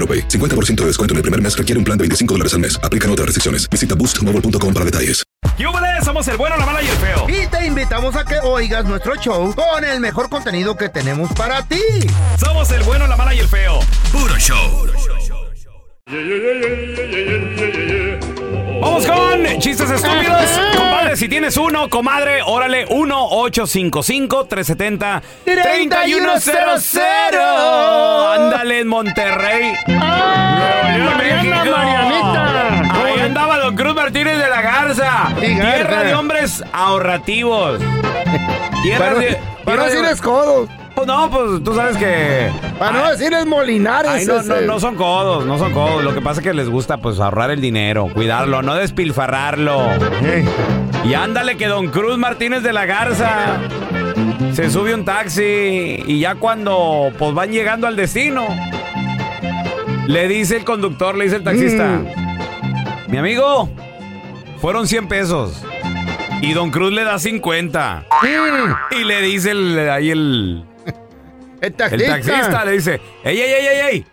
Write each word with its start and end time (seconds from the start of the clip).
AroPay. 0.00 0.28
50% 0.28 0.76
de 0.76 0.86
descuento 0.86 1.12
en 1.12 1.18
el 1.18 1.22
primer 1.22 1.40
mes 1.40 1.56
requiere 1.56 1.78
un 1.78 1.84
plan 1.84 1.96
de 1.96 2.02
25 2.04 2.34
dólares 2.34 2.54
al 2.54 2.60
mes. 2.60 2.80
Aplican 2.82 3.10
otras 3.10 3.26
restricciones. 3.26 3.68
Visita 3.68 3.94
boostmobile.com 3.94 4.72
para 4.74 4.84
detalles. 4.86 5.22
¡Yúbales! 5.58 6.04
Somos 6.04 6.26
el 6.28 6.36
bueno, 6.38 6.56
la 6.56 6.66
mala 6.66 6.82
y 6.82 6.86
el 6.86 6.96
feo. 6.96 7.26
Y 7.28 7.46
te 7.48 7.66
invitamos 7.66 8.16
a 8.16 8.24
que 8.24 8.38
oigas 8.38 8.84
nuestro 8.84 9.14
show 9.16 9.54
con 9.54 9.84
el 9.84 10.00
mejor 10.00 10.30
contenido 10.30 10.76
que 10.76 10.88
tenemos 10.88 11.30
para 11.32 11.62
ti. 11.62 11.82
Somos 12.38 12.70
el 12.70 12.82
bueno, 12.82 13.06
la 13.06 13.16
mala 13.16 13.34
y 13.34 13.40
el 13.40 13.48
feo. 13.48 13.80
Puro 14.10 14.36
show. 14.38 14.86
Vamos 18.80 19.06
con 19.06 19.44
chistes 19.60 19.88
estúpidos. 19.90 20.42
Compadre, 20.76 21.16
si 21.16 21.28
tienes 21.28 21.56
uno, 21.56 21.88
comadre, 21.88 22.42
órale, 22.44 22.88
1-855-370-3100. 22.88 25.20
Ándale 28.36 28.80
en 28.80 28.88
Monterrey. 28.88 29.72
Nuevo 29.86 30.96
León, 30.96 31.16
México. 31.18 31.54
Ahí 33.04 33.20
andaba 33.20 33.58
Don 33.58 33.76
Cruz 33.76 33.94
Martínez 33.94 34.36
de 34.38 34.48
la 34.48 34.62
Garza. 34.62 35.28
Tierra 35.38 36.02
de 36.02 36.14
hombres 36.14 36.64
ahorrativos. 36.72 37.80
Tierra 38.82 39.14
de. 39.14 39.36
para 39.36 39.64
tierra 39.64 39.84
de- 39.84 39.90
decirles 39.90 40.20
codos. 40.20 40.68
Pues 41.00 41.08
no, 41.08 41.30
pues 41.30 41.64
tú 41.64 41.74
sabes 41.74 41.96
que. 41.96 42.50
Para 42.78 42.92
no 42.92 43.10
decirles 43.10 43.46
molinares. 43.46 44.12
Ay, 44.12 44.26
no, 44.26 44.42
no, 44.42 44.54
ese. 44.56 44.66
no 44.66 44.78
son 44.78 44.96
codos, 44.96 45.46
no 45.46 45.56
son 45.56 45.72
codos. 45.72 46.04
Lo 46.04 46.12
que 46.12 46.20
pasa 46.20 46.42
es 46.42 46.46
que 46.46 46.52
les 46.52 46.68
gusta 46.68 46.98
pues 46.98 47.18
ahorrar 47.20 47.50
el 47.50 47.62
dinero, 47.62 48.10
cuidarlo, 48.12 48.60
no 48.60 48.74
despilfarrarlo. 48.74 49.80
Y 51.02 51.14
ándale 51.14 51.56
que 51.56 51.68
Don 51.68 51.88
Cruz 51.88 52.18
Martínez 52.18 52.62
de 52.62 52.74
la 52.74 52.84
Garza 52.84 53.60
se 54.52 54.68
sube 54.68 54.92
un 54.92 55.06
taxi 55.06 56.02
y 56.06 56.20
ya 56.20 56.34
cuando 56.34 57.10
pues 57.18 57.32
van 57.32 57.50
llegando 57.50 57.86
al 57.86 57.96
destino, 57.96 58.46
le 60.06 60.28
dice 60.28 60.58
el 60.58 60.64
conductor, 60.66 61.16
le 61.16 61.24
dice 61.24 61.36
el 61.36 61.44
taxista, 61.44 62.02
mi 63.08 63.16
amigo, 63.16 63.70
fueron 64.60 64.86
100 64.86 65.08
pesos. 65.08 65.64
Y 66.42 66.52
Don 66.52 66.70
Cruz 66.70 66.92
le 66.92 67.04
da 67.04 67.18
50. 67.18 68.06
Y 68.90 69.04
le 69.04 69.22
dice 69.22 69.50
el, 69.52 69.90
ahí 69.90 70.10
el, 70.10 70.64
El 71.60 71.66
el 71.68 71.74
taxista. 71.76 72.12
taxista 72.14 72.64
le 72.64 72.72
dice, 72.72 73.00
¡ey, 73.24 73.40
ey, 73.40 73.52
ey, 73.52 73.66
ey, 73.66 73.80
ey! 73.92 74.06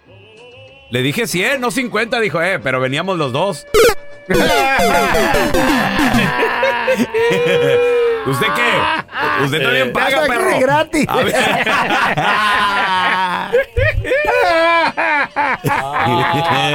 Le 0.89 1.01
dije 1.01 1.27
100, 1.27 1.59
no 1.61 1.71
50, 1.71 2.19
dijo, 2.19 2.41
eh, 2.41 2.59
pero 2.59 2.79
veníamos 2.79 3.17
los 3.17 3.31
dos. 3.31 3.65
¿Usted 8.25 8.47
qué? 8.55 9.43
¿Usted 9.45 9.63
también 9.63 9.93
paga, 9.93 10.23
Anda 10.23 10.27
perro? 10.27 10.59
gratis. 10.59 11.05
A 11.07 11.15
ver. 11.17 11.33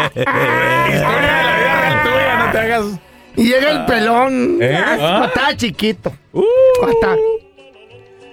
Historia 0.02 0.10
de 1.36 1.42
la 1.44 1.56
vida 1.56 1.80
real 1.80 2.02
tuya, 2.02 2.36
no 2.46 2.52
te 2.52 2.58
hagas. 2.58 2.84
Y 3.36 3.44
llega 3.44 3.70
el 3.70 3.84
pelón. 3.86 4.58
¿Eh? 4.60 4.78
Ah, 4.78 5.24
Estaba 5.26 5.56
chiquito. 5.56 6.12
Uh. 6.32 6.42
Está. 6.90 7.16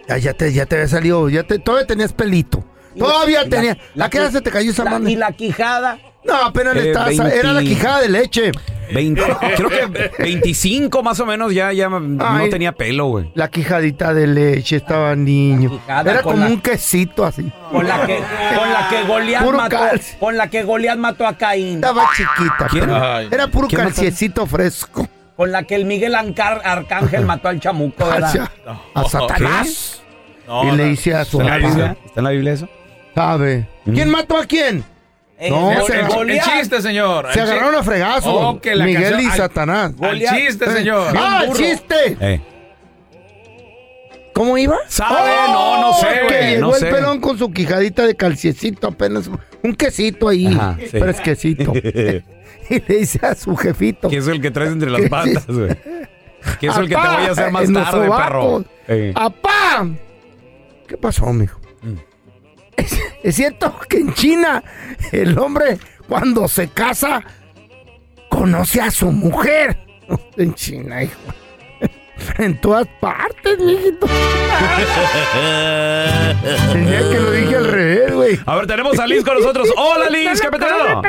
Ya, 0.09 0.18
ya 0.18 0.34
te, 0.34 0.52
ya 0.52 0.66
te 0.66 0.75
había 0.75 0.88
salido. 0.88 1.30
Ya 1.30 1.44
te, 1.44 1.59
todavía 1.59 1.88
tenías 1.88 2.12
pelito. 2.14 2.64
Todavía 2.97 3.47
tenía. 3.47 3.78
¿A 4.00 4.09
qué 4.09 4.18
edad 4.18 4.31
se 4.31 4.42
te 4.42 4.50
cayó 4.52 4.72
esa 4.72 4.84
mano? 4.84 5.08
¿Y 5.08 5.16
la 5.16 5.31
quijada? 5.31 6.00
No, 6.25 6.34
apenas 6.36 6.74
le 6.75 6.81
Eh, 6.84 6.88
estabas. 6.88 7.09
20. 7.18 7.40
Era 7.40 7.53
la 7.53 7.62
quijada 7.62 8.02
de 8.02 8.09
leche. 8.09 8.52
20, 8.92 9.22
creo 9.56 9.70
que 9.70 10.12
25 10.18 11.03
más 11.03 11.20
o 11.20 11.25
menos 11.28 11.53
ya, 11.53 11.72
ya 11.72 11.88
no 11.90 12.50
tenía 12.50 12.72
pelo, 12.72 13.06
güey. 13.06 13.31
La 13.36 13.47
quijadita 13.50 14.16
de 14.16 14.25
leche 14.25 14.78
estaba 14.78 15.16
niño. 15.16 15.80
Era 15.88 16.24
como 16.24 16.38
la- 16.38 16.47
un 16.47 16.59
quesito 16.59 17.24
así. 17.24 17.52
Con 17.72 17.88
la 17.88 18.06
que, 18.08 18.18
con 18.58 18.74
la 18.74 18.88
que 18.90 19.03
Goliat 19.03 19.44
Puro 19.44 19.58
mató, 19.59 19.78
calcio. 19.78 20.20
con 20.20 20.36
la 20.38 20.50
que 20.50 20.64
Goliat 20.64 20.97
mató 20.97 21.28
a 21.28 21.38
Caín. 21.38 21.76
Estaba 21.76 22.09
chiquita. 22.18 22.68
¿Quién? 22.72 22.86
pero 22.86 22.96
Ay. 23.14 23.28
Era 23.31 23.47
puro 23.47 23.68
calciecito 23.68 24.47
fresco. 24.47 25.08
Con 25.39 25.53
la 25.53 25.63
que 25.63 25.75
el 25.75 25.85
Miguel 25.85 26.16
Ancar- 26.16 26.59
Arcángel 26.66 27.23
mató 27.25 27.47
al 27.47 27.61
chamuco, 27.61 28.05
¿verdad? 28.09 28.27
Hacia- 28.27 28.51
a 28.94 29.03
Satanás. 29.07 30.01
y 30.66 30.72
le 30.75 30.83
dice 30.88 31.16
a 31.16 31.23
su 31.23 31.39
¿Está 31.39 31.55
en 31.55 31.61
la 31.61 31.67
Biblia? 31.69 31.97
¿Está 32.05 32.19
en 32.19 32.23
la 32.25 32.29
Biblia 32.31 32.53
eso? 32.53 32.69
¿Sabe? 33.16 33.66
¿Quién 33.85 34.09
mató 34.09 34.35
a 34.35 34.45
quién? 34.45 34.83
No, 35.49 35.72
el- 35.72 35.81
se- 35.83 35.97
el 36.01 36.29
el 36.31 36.41
chiste, 36.41 36.81
señor. 36.81 37.29
Se 37.31 37.39
agarraron 37.39 37.73
a 37.75 37.83
fregazo. 37.83 38.33
Oh, 38.33 38.59
que 38.59 38.75
la 38.75 38.83
Miguel 38.83 39.01
canción- 39.03 39.22
y 39.22 39.25
al- 39.31 39.38
Satanás. 39.38 39.94
Al 40.01 40.19
chiste, 40.19 40.66
Eh, 40.66 40.73
señor. 40.73 41.13
¡Ah, 41.17 41.44
el 41.47 41.53
chiste! 41.53 42.17
Eh. 42.19 42.41
¿Cómo 44.33 44.57
iba? 44.57 44.75
¿Sabe? 44.89 45.31
No, 45.53 45.79
no 45.81 45.94
sé, 45.94 46.07
que 46.07 46.23
güey, 46.28 46.49
llegó 46.55 46.67
no 46.67 46.73
el 46.75 46.79
sé. 46.81 46.85
pelón 46.88 47.22
con 47.22 47.38
su 47.38 47.49
quijadita 47.53 48.05
de 48.05 48.16
calciecito 48.17 48.88
apenas. 48.88 49.29
Un 49.63 49.73
quesito 49.73 50.28
ahí. 50.28 50.47
Ajá, 50.47 50.75
sí. 50.81 50.99
Fresquecito. 50.99 51.72
y 52.69 52.80
le 52.80 53.00
dice 53.00 53.25
a 53.25 53.35
su 53.35 53.56
jefito. 53.56 54.09
Que 54.09 54.18
es 54.18 54.28
el 54.28 54.41
que 54.41 54.52
traes 54.52 54.72
entre 54.72 54.90
las 54.90 55.02
patas, 55.09 55.46
güey. 55.47 55.75
Que 56.59 56.68
es 56.68 56.78
el 56.78 56.88
que 56.88 56.96
te 56.96 57.02
"Apá, 57.02 57.18
voy 57.18 57.25
a 57.25 57.31
hacer 57.31 57.52
más 57.52 57.72
tarde, 57.74 58.09
perro. 58.09 58.63
Eh. 58.88 59.12
¡Apá! 59.16 59.88
¿Qué 60.88 60.97
pasó, 60.97 61.31
mijo? 61.34 61.59
Mm. 61.81 61.94
Es, 62.78 62.97
es 63.24 63.35
cierto 63.35 63.75
que 63.90 63.97
en 63.97 64.13
China 64.13 64.63
el 65.12 65.38
hombre 65.38 65.78
cuando 66.08 66.47
se 66.47 66.69
casa 66.69 67.24
conoce 68.29 68.81
a 68.81 68.90
su 68.91 69.12
mujer. 69.12 69.78
En 70.38 70.53
China, 70.55 71.03
hijo. 71.03 71.20
En 72.38 72.59
todas 72.59 72.88
partes, 72.99 73.59
mijito. 73.59 74.08
Tenía 76.73 76.99
que 76.99 77.20
lo 77.20 77.32
dije 77.32 77.55
al 77.55 77.66
revés, 77.66 78.14
güey. 78.14 78.40
A 78.46 78.55
ver, 78.55 78.67
tenemos 78.67 78.97
a 78.99 79.05
Liz 79.08 79.23
con 79.23 79.35
nosotros. 79.35 79.70
Hola, 79.78 80.09
Liz, 80.09 80.41
¿qué 80.41 80.49
petado? 80.49 81.02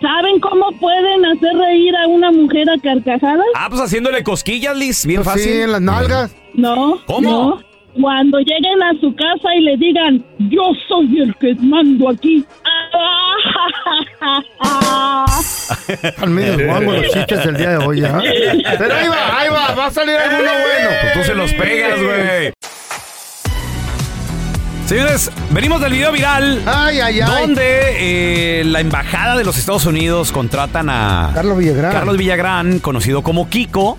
¿Saben 0.00 0.38
cómo 0.40 0.70
pueden 0.72 1.24
hacer 1.24 1.56
reír 1.56 1.96
a 1.96 2.06
una 2.08 2.30
mujer 2.30 2.68
a 2.68 2.78
carcajadas? 2.80 3.46
Ah, 3.54 3.66
pues 3.70 3.80
haciéndole 3.80 4.22
cosquillas, 4.22 4.76
Liz. 4.76 5.06
Bien 5.06 5.22
Pues 5.22 5.34
fácil. 5.34 5.52
Sí, 5.52 5.60
en 5.62 5.72
las 5.72 5.80
nalgas. 5.80 6.36
No. 6.54 6.98
¿Cómo? 7.06 7.30
no. 7.30 7.62
Cuando 8.00 8.38
lleguen 8.40 8.82
a 8.82 8.90
su 9.00 9.14
casa 9.14 9.54
y 9.56 9.60
le 9.60 9.76
digan, 9.76 10.24
yo 10.50 10.62
soy 10.88 11.20
el 11.20 11.34
que 11.36 11.54
mando 11.60 12.08
aquí. 12.08 12.44
Al 16.18 16.30
medio 16.30 16.66
guango 16.66 16.92
los 16.92 17.10
chistes 17.12 17.44
el 17.46 17.56
día 17.56 17.70
de 17.70 17.76
hoy, 17.86 18.04
¿ah? 18.04 18.20
Pero 18.78 18.94
ahí 18.94 19.08
va, 19.08 19.40
ahí 19.40 19.48
va, 19.48 19.74
va 19.74 19.86
a 19.86 19.90
salir 19.90 20.16
alguno 20.16 20.50
bueno. 20.50 20.90
Pues 21.02 21.12
tú 21.14 21.22
se 21.24 21.34
los 21.34 21.52
pegas, 21.54 22.02
güey. 22.02 22.52
Señores, 24.86 25.30
venimos 25.50 25.80
del 25.80 25.92
video 25.92 26.12
viral. 26.12 26.62
Ay, 26.66 27.00
ay, 27.00 27.20
ay. 27.20 27.40
Donde 27.40 28.60
eh, 28.60 28.64
la 28.64 28.80
embajada 28.80 29.34
de 29.36 29.44
los 29.44 29.56
Estados 29.56 29.86
Unidos 29.86 30.30
contratan 30.30 30.90
a 30.90 31.30
Carlos 31.34 31.56
Villagrán. 31.56 31.92
Carlos 31.92 32.16
Villagrán, 32.18 32.78
conocido 32.80 33.22
como 33.22 33.48
Kiko. 33.48 33.96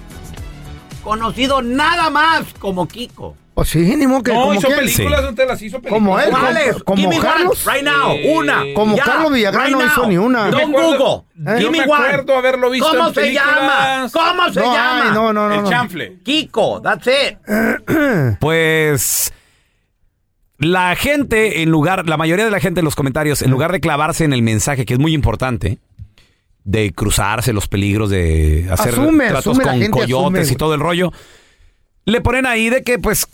Conocido 1.04 1.62
nada 1.64 2.10
más 2.12 2.44
como 2.60 2.88
Kiko. 2.88 3.36
O 3.58 3.64
sí, 3.64 3.80
ni 3.96 4.06
modo 4.06 4.22
que 4.22 4.34
No, 4.34 4.42
como 4.42 4.54
hizo 4.54 4.68
quién. 4.68 4.80
películas, 4.80 5.24
no 5.24 5.34
te 5.34 5.46
las 5.46 5.62
hizo 5.62 5.80
películas. 5.82 5.94
Como 6.00 6.20
él, 6.20 6.30
¿Cuáles? 6.30 6.74
como, 6.84 6.84
como 6.84 7.10
me 7.10 7.16
one, 7.20 7.26
Carlos. 7.28 7.66
Right 7.66 7.84
now, 7.84 8.12
Eh, 8.12 8.34
una. 8.38 8.64
Como 8.76 8.96
Ya, 8.98 9.04
Carlos 9.06 9.32
Villagrán 9.34 9.68
right 9.68 9.78
no 9.78 9.86
hizo 9.86 10.08
ni 10.08 10.18
una. 10.18 10.52
Don 10.52 10.72
Google. 10.72 11.24
¿Eh? 11.48 11.62
Yo 11.62 11.72
me 11.72 11.82
acuerdo 11.82 12.38
haberlo 12.38 12.70
visto 12.70 12.88
¿Cómo 12.90 13.08
en 13.08 13.14
se 13.16 13.34
llama? 13.34 14.08
¿Cómo 14.12 14.54
se 14.54 14.60
No, 14.60 14.66
llama? 14.74 15.04
ay, 15.06 15.10
no, 15.14 15.34
no, 15.34 15.48
no. 15.50 15.56
El 15.56 15.64
no. 15.64 15.70
chanfle. 15.70 16.20
Kiko, 16.24 16.82
that's 16.82 17.08
it. 17.08 17.38
Pues 18.40 19.32
la 20.58 20.96
gente, 20.96 21.62
en 21.62 21.70
lugar, 21.70 22.08
la 22.08 22.18
mayoría 22.18 22.46
de 22.46 22.52
la 22.52 22.60
gente 22.60 22.80
en 22.80 22.86
los 22.86 22.96
comentarios, 22.96 23.42
en 23.42 23.52
lugar 23.52 23.72
de 23.72 23.80
clavarse 23.80 24.24
en 24.24 24.34
el 24.34 24.42
mensaje, 24.42 24.86
que 24.86 24.94
es 24.94 25.00
muy 25.00 25.14
importante, 25.14 25.80
de 26.64 26.92
cruzarse 26.94 27.54
los 27.54 27.68
peligros 27.68 28.10
de 28.10 28.68
hacer 28.72 28.94
Asume, 28.94 29.28
tratos 29.28 29.58
asume 29.58 29.64
con 29.64 29.74
gente, 29.74 29.90
coyotes 29.92 30.42
asume, 30.42 30.54
y 30.54 30.56
todo 30.56 30.74
el 30.74 30.80
rollo, 30.80 31.12
le 32.06 32.22
ponen 32.22 32.46
ahí 32.46 32.70
de 32.70 32.84
que 32.84 33.00
pues 33.00 33.28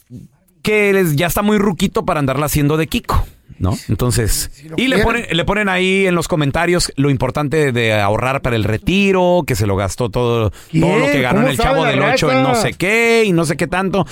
que 0.62 1.06
ya 1.16 1.28
está 1.28 1.42
muy 1.42 1.58
ruquito 1.58 2.06
para 2.06 2.20
andarla 2.20 2.46
haciendo 2.46 2.78
de 2.78 2.88
Kiko. 2.88 3.26
¿No? 3.60 3.78
Entonces, 3.90 4.50
y 4.78 4.88
le 4.88 5.00
ponen, 5.04 5.26
le 5.32 5.46
ponen 5.46 5.70
ahí 5.70 6.08
en 6.08 6.16
los 6.16 6.28
comentarios 6.28 6.92
lo 6.96 7.10
importante 7.10 7.72
de 7.72 7.94
ahorrar 7.94 8.42
para 8.42 8.56
el 8.56 8.64
retiro, 8.64 9.44
que 9.46 9.56
se 9.56 9.68
lo 9.68 9.76
gastó 9.76 10.10
todo, 10.10 10.50
todo 10.52 11.00
lo 11.00 11.06
que 11.08 11.22
ganó 11.22 11.40
en 11.42 11.46
¿Cómo 11.46 11.52
el 11.52 11.58
Chavo 11.58 11.86
del 11.86 12.02
8 12.02 12.32
en 12.32 12.44
no 12.44 12.56
sé 12.56 12.74
qué 12.74 13.24
y 13.26 13.32
no 13.34 13.46
sé 13.46 13.58
qué 13.58 13.68
tanto. 13.68 14.06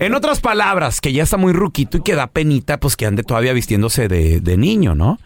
En 0.00 0.14
otras 0.14 0.40
palabras, 0.40 1.00
que 1.00 1.12
ya 1.12 1.22
está 1.22 1.36
muy 1.36 1.52
ruquito 1.52 1.98
y 1.98 2.02
que 2.02 2.14
da 2.14 2.26
penita, 2.28 2.78
pues 2.80 2.96
que 2.96 3.06
ande 3.06 3.22
todavía 3.22 3.52
vistiéndose 3.52 4.08
de, 4.08 4.40
de 4.40 4.56
niño, 4.56 4.94
¿no? 4.94 5.18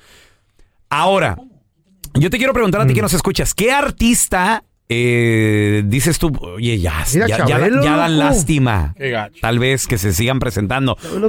Ahora, 0.89 1.37
yo 2.15 2.31
te 2.31 2.39
quiero 2.39 2.53
preguntar 2.53 2.81
a 2.81 2.85
Mm. 2.85 2.89
ti 2.89 2.95
que 2.95 3.03
nos 3.03 3.13
escuchas, 3.15 3.55
¿qué 3.55 3.71
artista 3.73 4.65
eh, 4.93 5.83
dices 5.87 6.19
tú, 6.19 6.33
oye, 6.41 6.79
ya, 6.81 7.05
Mira, 7.15 7.29
ya, 7.29 7.39
ya- 7.39 7.47
Chabelo, 7.47 7.85
ya 7.85 7.97
dan 7.97 8.19
lástima? 8.19 8.95
Qué 8.99 9.11
gacho. 9.11 9.39
Tal 9.41 9.59
vez 9.61 9.87
que 9.87 9.99
se 9.99 10.13
sigan 10.13 10.41
presentando. 10.41 10.97
Chabelo 11.01 11.29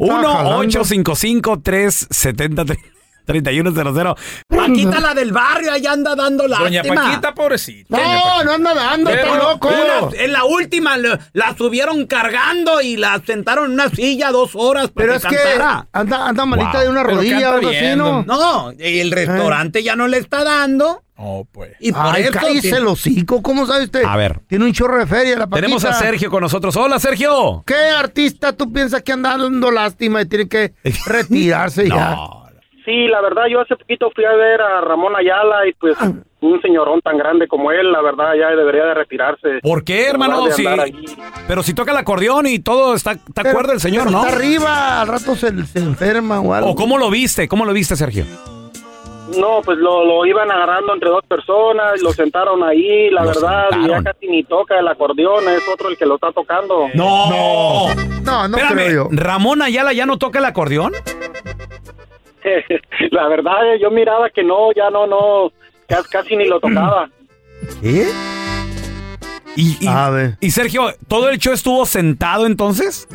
estaba 3.25 3.41
jalando. 3.51 3.71
1-855-370-3100. 3.71 4.15
Paquita, 4.47 4.99
la 4.99 5.13
del 5.13 5.31
barrio, 5.31 5.71
allá 5.71 5.91
anda 5.91 6.15
dando 6.15 6.47
Doña 6.47 6.83
lástima. 6.83 7.03
Paquita, 7.03 7.33
pobrecita. 7.33 7.97
Doña 7.97 8.13
No, 8.15 8.21
Paquita. 8.23 8.43
no 8.43 8.51
anda 8.53 8.73
dando, 8.73 9.09
está 9.09 9.35
loco. 9.37 9.67
Una- 9.69 10.17
en 10.23 10.31
la 10.33 10.43
última 10.45 10.97
la 10.97 11.55
subieron 11.57 12.05
cargando 12.05 12.81
y 12.81 12.97
la 12.97 13.21
sentaron 13.25 13.65
en 13.65 13.71
una 13.73 13.89
silla 13.89 14.31
dos 14.31 14.51
horas 14.55 14.89
para 14.91 15.07
Pero 15.07 15.11
que 15.11 15.17
es 15.17 15.25
que 15.43 15.49
cantara. 15.49 15.87
anda, 15.93 16.27
anda 16.27 16.45
malita 16.45 16.71
Wow. 16.73 16.81
de 16.81 16.89
una 16.89 17.03
rodilla 17.03 17.55
o 17.55 17.67
así, 17.67 17.95
¿no? 17.95 18.23
No, 18.23 18.71
el 18.77 19.11
restaurante 19.11 19.83
ya 19.83 19.95
no 19.95 20.07
le 20.07 20.17
está 20.17 20.43
dando. 20.43 21.03
Oh, 21.23 21.45
pues. 21.51 21.73
Y 21.79 21.91
por 21.91 22.15
Ay, 22.15 22.23
eso 22.23 22.31
cállese 22.33 22.61
tiene- 22.61 22.77
el 22.79 22.87
hocico, 22.87 23.43
¿cómo 23.43 23.67
sabe 23.67 23.83
usted? 23.83 24.03
A 24.03 24.15
ver. 24.17 24.39
Tiene 24.47 24.65
un 24.65 24.73
chorro 24.73 24.97
de 24.97 25.05
feria 25.05 25.37
la 25.37 25.45
Paquita. 25.45 25.55
Tenemos 25.67 25.85
a 25.85 25.93
Sergio 25.93 26.31
con 26.31 26.41
nosotros. 26.41 26.75
Hola, 26.77 26.99
Sergio. 26.99 27.63
¿Qué 27.67 27.75
artista 27.75 28.53
tú 28.53 28.73
piensas 28.73 29.03
que 29.03 29.11
anda 29.11 29.37
dando 29.37 29.69
lástima 29.69 30.21
y 30.23 30.25
tiene 30.25 30.47
que 30.47 30.73
retirarse 31.05 31.87
ya? 31.87 32.17
No. 32.81 32.85
Sí, 32.85 33.07
la 33.07 33.21
verdad, 33.21 33.43
yo 33.49 33.61
hace 33.61 33.75
poquito 33.75 34.09
fui 34.15 34.25
a 34.25 34.33
ver 34.33 34.61
a 34.61 34.81
Ramón 34.81 35.15
Ayala 35.15 35.67
y 35.67 35.73
pues 35.73 35.95
Ah. 35.99 36.11
un 36.41 36.61
señorón 36.61 36.99
tan 37.01 37.17
grande 37.17 37.47
como 37.47 37.71
él, 37.71 37.91
la 37.91 38.01
verdad, 38.01 38.33
ya 38.39 38.49
debería 38.55 38.85
de 38.85 38.93
retirarse. 38.95 39.59
¿Por 39.61 39.83
qué, 39.83 40.07
hermano? 40.07 40.45
De 40.45 40.51
Si- 40.53 40.65
pero 41.47 41.61
si 41.63 41.73
toca 41.75 41.91
el 41.91 41.97
acordeón 41.97 42.47
y 42.47 42.59
todo, 42.59 42.95
está, 42.95 43.11
está 43.11 43.43
Pero- 43.43 43.49
acuerdo 43.51 43.73
el 43.73 43.79
señor, 43.79 44.05
pero 44.05 44.17
¿no? 44.17 44.25
Está 44.25 44.35
arriba, 44.37 45.01
al 45.01 45.07
rato 45.07 45.35
se, 45.35 45.65
se 45.65 45.79
enferma 45.79 46.39
o 46.41 46.53
algo. 46.53 46.71
¿O 46.71 46.75
cómo 46.75 46.97
lo 46.97 47.09
viste? 47.11 47.47
¿Cómo 47.47 47.65
lo 47.65 47.73
viste, 47.73 47.95
Sergio? 47.95 48.25
No, 49.39 49.61
pues 49.63 49.77
lo, 49.77 50.03
lo 50.03 50.25
iban 50.25 50.51
agarrando 50.51 50.93
entre 50.93 51.09
dos 51.09 51.23
personas, 51.25 52.01
lo 52.01 52.11
sentaron 52.11 52.63
ahí, 52.63 53.09
la 53.11 53.21
Lo 53.21 53.27
verdad, 53.29 53.65
y 53.69 53.73
sentaron. 53.75 54.03
ya 54.03 54.11
casi 54.11 54.27
ni 54.27 54.43
toca 54.43 54.77
el 54.77 54.87
acordeón, 54.89 55.47
es 55.47 55.61
otro 55.73 55.87
el 55.87 55.97
que 55.97 56.05
lo 56.05 56.15
está 56.15 56.33
tocando. 56.33 56.89
No. 56.95 57.87
No, 58.23 58.47
no 58.49 58.57
Espérame, 58.57 58.75
creo 58.87 58.91
yo. 58.91 59.07
¿Ramón 59.11 59.61
Ayala 59.61 59.93
ya 59.93 60.05
no 60.05 60.17
toca 60.17 60.39
el 60.39 60.45
acordeón? 60.45 60.91
la 63.11 63.27
verdad, 63.27 63.53
yo 63.81 63.89
miraba 63.91 64.29
que 64.29 64.43
no, 64.43 64.71
ya 64.75 64.89
no, 64.89 65.07
no, 65.07 65.51
casi, 65.87 66.09
casi 66.09 66.35
ni 66.35 66.45
lo 66.47 66.59
tocaba. 66.59 67.09
¿Qué? 67.81 68.07
Y, 69.55 69.77
y- 69.81 69.87
A 69.87 70.09
ver. 70.09 70.37
y 70.39 70.51
Sergio, 70.51 70.93
¿todo 71.07 71.29
el 71.29 71.37
show 71.37 71.53
estuvo 71.53 71.85
sentado 71.85 72.45
entonces? 72.45 73.07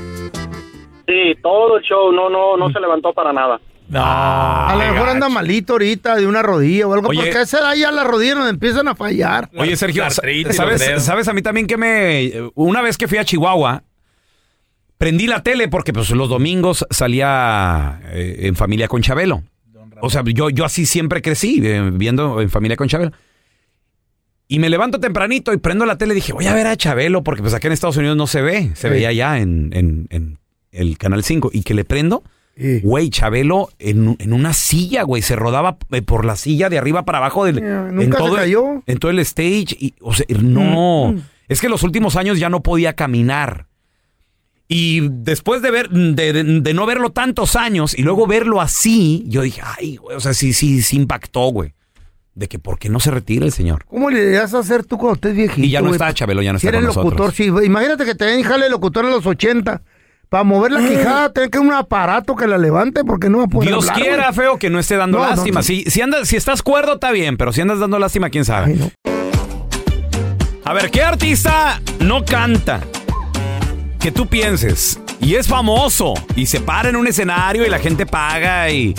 Sí, 1.07 1.35
todo 1.43 1.79
el 1.79 1.83
show, 1.85 2.13
no, 2.13 2.29
no, 2.29 2.57
no 2.57 2.71
se 2.71 2.81
levantó 2.81 3.13
para 3.13 3.33
nada. 3.33 3.61
No. 3.89 4.01
A 4.03 4.75
lo 4.77 4.93
mejor 4.93 5.09
anda 5.09 5.29
malito 5.29 5.75
ahorita 5.75 6.17
de 6.17 6.27
una 6.27 6.43
rodilla 6.43 6.89
o 6.89 6.93
algo. 6.95 7.09
Oye. 7.09 7.21
porque 7.21 7.31
edad 7.39 7.75
ya 7.75 7.93
las 7.93 8.05
rodillas 8.05 8.37
nos 8.37 8.51
empiezan 8.51 8.89
a 8.89 8.97
fallar. 8.97 9.49
Oye, 9.57 9.77
Sergio, 9.77 10.03
La 10.03 10.11
¿sabes. 10.11 11.05
¿sabes 11.05 11.29
a 11.29 11.33
mí 11.33 11.41
también 11.41 11.69
que 11.69 11.77
me... 11.77 12.33
Una 12.57 12.83
vez 12.83 12.99
que 12.99 13.07
fui 13.07 13.19
a 13.19 13.25
Chihuahua, 13.25 13.85
prendí 14.99 15.27
la 15.27 15.43
tele 15.43 15.69
porque 15.69 15.93
pues 15.93 16.11
los 16.11 16.29
domingos 16.29 16.87
salía 16.91 18.01
eh, 18.13 18.41
en 18.43 18.57
familia 18.57 18.89
con 18.89 19.03
Chabelo. 19.03 19.43
O 20.01 20.11
sea, 20.11 20.23
yo, 20.27 20.51
yo 20.51 20.65
así 20.65 20.85
siempre 20.85 21.23
crecí, 21.23 21.61
eh, 21.65 21.91
viendo 21.93 22.41
en 22.41 22.51
familia 22.51 22.77
con 22.77 22.89
Chabelo. 22.89 23.13
Y 24.49 24.59
me 24.61 24.69
levanto 24.71 25.01
tempranito 25.01 25.53
y 25.53 25.57
prendo 25.57 25.87
la 25.87 25.99
tele 25.99 26.13
y 26.13 26.17
dije, 26.17 26.33
voy 26.33 26.47
a 26.47 26.55
ver 26.55 26.67
a 26.67 26.77
Chabelo 26.77 27.25
porque 27.25 27.43
pues 27.43 27.53
acá 27.55 27.67
en 27.67 27.73
Estados 27.73 27.97
Unidos 27.97 28.17
no 28.17 28.27
se 28.27 28.43
ve. 28.43 28.71
Se 28.75 28.89
Sí. 28.89 28.89
veía 28.89 29.13
ya 29.13 29.39
en, 29.39 29.71
en- 29.73 30.07
en 30.11 30.39
el 30.71 30.99
Canal 30.99 31.25
5. 31.25 31.51
Y 31.53 31.63
que 31.63 31.75
le 31.75 31.85
prendo, 31.85 32.23
Sí. 32.57 32.81
güey, 32.81 33.11
Chabelo 33.11 33.71
en, 33.81 34.17
en 34.21 34.33
una 34.33 34.53
silla, 34.53 35.03
güey. 35.03 35.21
Se 35.23 35.35
rodaba 35.35 35.79
eh, 35.91 36.03
por 36.03 36.25
la 36.25 36.37
silla 36.37 36.69
de 36.69 36.79
arriba 36.79 37.05
para 37.05 37.19
abajo. 37.19 37.45
Del, 37.45 37.59
en 37.59 37.95
nunca 37.97 38.19
se 38.19 38.25
todo, 38.25 38.37
cayó. 38.37 38.65
Mm, 38.67 38.83
En 38.87 38.99
todo 38.99 39.11
el 39.11 39.19
stage. 39.21 39.77
Y, 39.81 39.95
o 40.01 40.15
sea, 40.15 40.27
no. 40.41 41.17
Es 41.49 41.61
que 41.61 41.69
los 41.69 41.83
últimos 41.83 42.15
años 42.17 42.39
ya 42.39 42.49
no 42.49 42.63
podía 42.63 42.93
caminar. 42.95 43.67
Y 44.69 45.09
después 45.11 45.63
de 45.63 45.71
ver, 45.71 45.89
de, 45.91 46.33
de- 46.33 46.61
de 46.61 46.75
no 46.75 46.87
verlo 46.87 47.11
tantos 47.11 47.55
años 47.55 47.97
y 47.97 48.03
luego 48.03 48.27
verlo 48.27 48.61
así, 48.61 49.25
yo 49.29 49.43
dije, 49.43 49.61
ay, 49.65 49.97
güey, 49.97 50.17
o 50.17 50.21
sea, 50.21 50.35
sí, 50.35 50.53
sí, 50.53 50.83
sí 50.83 50.97
impactó, 50.97 51.49
güey. 51.53 51.73
De 52.35 52.49
que 52.49 52.59
por 52.59 52.79
qué 52.79 52.89
no 52.91 53.01
se 53.01 53.11
retira 53.11 53.47
el 53.47 53.53
señor. 53.53 53.85
¿Cómo 53.87 54.11
le 54.11 54.31
irás 54.31 54.53
a 54.55 54.59
hacer 54.59 54.85
tú 54.85 54.99
cuando 54.99 55.15
estés 55.15 55.35
viejito? 55.35 55.67
Y 55.67 55.71
ya 55.71 55.81
no 55.81 55.87
güey? 55.87 55.95
está, 55.97 56.13
Chabelo, 56.13 56.43
ya 56.43 56.53
no 56.53 56.59
Si 56.59 56.67
está 56.67 56.77
eres 56.79 56.89
con 56.91 57.05
locutor, 57.05 57.29
nosotros. 57.29 57.61
sí. 57.63 57.67
Imagínate 57.67 58.05
que 58.05 58.15
te 58.15 58.25
den 58.27 58.43
jale 58.43 58.69
locutor 58.69 59.07
a 59.07 59.09
los 59.11 59.25
80. 59.25 59.83
Para 60.29 60.43
mover 60.43 60.73
la 60.73 60.81
quijada, 60.81 61.33
tener 61.33 61.49
que 61.51 61.61
un 61.61 61.73
aparato 61.73 62.35
que 62.35 62.49
la 62.49 62.59
levante 62.59 63.05
porque 63.05 63.31
no 63.31 63.39
va 63.39 63.45
a 63.45 63.47
poder 63.47 63.69
Dios 63.69 63.89
hablar, 63.89 64.03
quiera, 64.03 64.23
güey. 64.25 64.35
feo, 64.35 64.59
que 64.59 64.69
no 64.69 64.81
esté 64.81 64.97
dando 64.97 65.19
No, 65.19 65.25
lástima. 65.25 65.61
no. 65.61 65.63
Si, 65.63 65.85
si, 65.85 66.01
andas, 66.03 66.27
si 66.29 66.35
estás 66.37 66.63
cuerdo, 66.63 66.95
está 66.95 67.13
bien, 67.13 67.37
pero 67.37 67.53
si 67.53 67.61
andas 67.61 67.79
dando 67.79 67.99
lástima, 68.01 68.29
quién 68.29 68.45
sabe. 68.45 68.75
Ay. 68.75 68.93
A 70.65 70.73
ver, 70.75 70.91
¿qué 70.91 71.03
artista 71.03 71.81
no 72.01 72.25
canta? 72.25 72.81
Que 74.01 74.13
tú 74.13 74.27
pienses. 74.27 75.01
Y 75.21 75.35
es 75.35 75.49
famoso. 75.49 76.15
Y 76.37 76.47
se 76.47 76.61
para 76.61 76.89
en 76.89 76.97
un 76.97 77.07
escenario 77.07 77.67
y 77.67 77.71
la 77.71 77.79
gente 77.79 78.07
paga 78.07 78.71
y, 78.71 78.95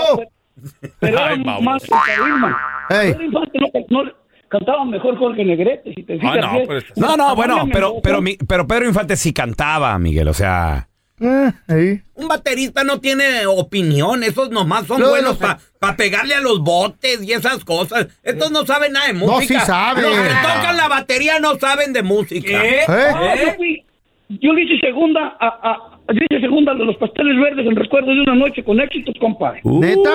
Pero 0.99 1.19
Ay, 1.19 1.41
era 1.41 1.59
más 1.59 1.83
el 1.83 1.89
carisma. 1.89 2.57
Pedro 2.89 3.23
Infante 3.23 3.59
no, 3.89 4.03
no- 4.03 4.11
cantaba 4.47 4.85
mejor 4.85 5.17
Jorge 5.17 5.43
Negrete, 5.43 5.93
si 5.95 6.03
te 6.03 6.17
fijas 6.19 6.37
Ah, 6.37 6.41
no, 6.41 6.51
bien. 6.53 6.65
pero 6.67 6.79
está- 6.79 6.93
No, 7.01 7.17
no, 7.17 7.35
bueno, 7.35 7.67
pero, 7.73 7.95
pero, 8.03 8.21
mi- 8.21 8.37
pero 8.37 8.65
Pedro 8.67 8.85
Infante 8.87 9.15
sí 9.17 9.33
cantaba, 9.33 9.97
Miguel. 9.99 10.27
O 10.27 10.33
sea, 10.33 10.87
Un 11.19 12.27
baterista 12.27 12.83
no 12.83 12.99
tiene 12.99 13.45
opinión, 13.45 14.23
esos 14.23 14.49
nomás 14.49 14.87
son 14.87 14.99
No, 15.01 15.09
buenos 15.09 15.39
no 15.39 15.57
para 15.79 15.95
pegarle 15.95 16.35
a 16.35 16.41
los 16.41 16.59
botes 16.59 17.21
y 17.23 17.31
esas 17.33 17.63
cosas. 17.63 18.07
Estos 18.23 18.51
no 18.51 18.65
saben 18.65 18.93
nada 18.93 19.07
de 19.07 19.13
No, 19.13 19.27
música. 19.27 19.59
sí 19.61 19.65
saben. 19.65 20.03
Los 20.03 20.11
que 20.13 20.29
tocan 20.29 20.75
la 20.77 20.87
batería 20.87 21.39
no 21.39 21.55
saben 21.59 21.93
de 21.93 22.03
música. 22.03 22.65
¿Eh? 22.65 22.81
Ah, 22.87 23.35
yo, 23.41 23.53
fui- 23.55 23.85
yo 24.29 24.53
le 24.53 24.63
hice 24.63 24.79
segunda 24.85 25.37
a, 25.39 25.47
a- 25.47 25.89
le 26.11 26.25
hice 26.29 26.41
segunda 26.41 26.71
a 26.73 26.75
los 26.75 26.97
pasteles 26.97 27.37
verdes 27.39 27.65
en 27.67 27.75
recuerdo 27.75 28.07
de 28.13 28.21
una 28.21 28.35
noche 28.35 28.63
con 28.63 28.79
éxitos, 28.81 29.15
compadre. 29.19 29.61
¿Neta? 29.63 30.11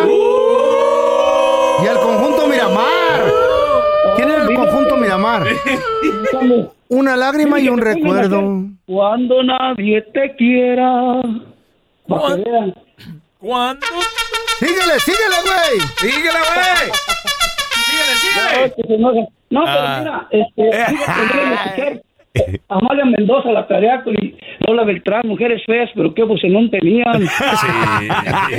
Y 1.83 1.87
al 1.87 1.97
conjunto 2.00 2.47
Miramar. 2.49 3.33
¿Quién 4.17 4.31
era 4.31 4.43
el 4.43 4.55
conjunto 4.55 4.97
Miramar? 4.97 5.47
Una 6.88 7.17
lágrima 7.17 7.61
y 7.61 7.69
un 7.69 7.78
recuerdo. 7.78 8.64
Cuando 8.87 9.43
nadie 9.43 10.00
te 10.12 10.35
quiera. 10.37 11.21
Vean. 12.07 12.75
¿Cuándo? 13.38 13.87
Síguele, 14.59 14.99
síguele, 15.00 15.37
güey. 15.45 15.81
Síguele, 15.99 16.38
güey. 16.55 16.90
Síguele, 18.75 18.95
enoja. 18.97 19.21
No, 19.50 19.64
pero 19.64 19.78
Ah. 19.81 19.99
mira, 20.00 20.28
este, 20.31 22.02
eh, 22.47 22.61
Amalia 22.68 23.04
Mendoza, 23.04 23.50
la 23.50 23.66
tarea 23.66 24.02
y 24.07 24.37
Lola 24.66 24.85
Beltrán, 24.85 25.26
mujeres 25.26 25.61
feas, 25.66 25.90
pero 25.95 26.14
qué 26.14 26.23
no 26.23 26.71
tenían. 26.71 27.23
Qué 28.49 28.57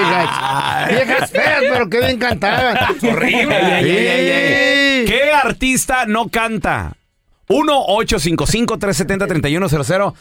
gacho. 0.00 0.88
Viejas 0.90 1.30
feas, 1.30 1.62
pero 1.72 1.88
qué 1.88 2.00
bien 2.00 2.18
cantaban. 2.18 2.76
Horrible. 3.02 3.54
Sí. 3.54 3.64
Ay, 3.64 3.90
ay, 3.90 4.08
ay, 4.08 4.30
ay. 4.30 5.04
¿Qué 5.06 5.30
artista 5.32 6.04
no 6.06 6.28
canta? 6.28 6.94
1-855-370-3100. 7.48 10.14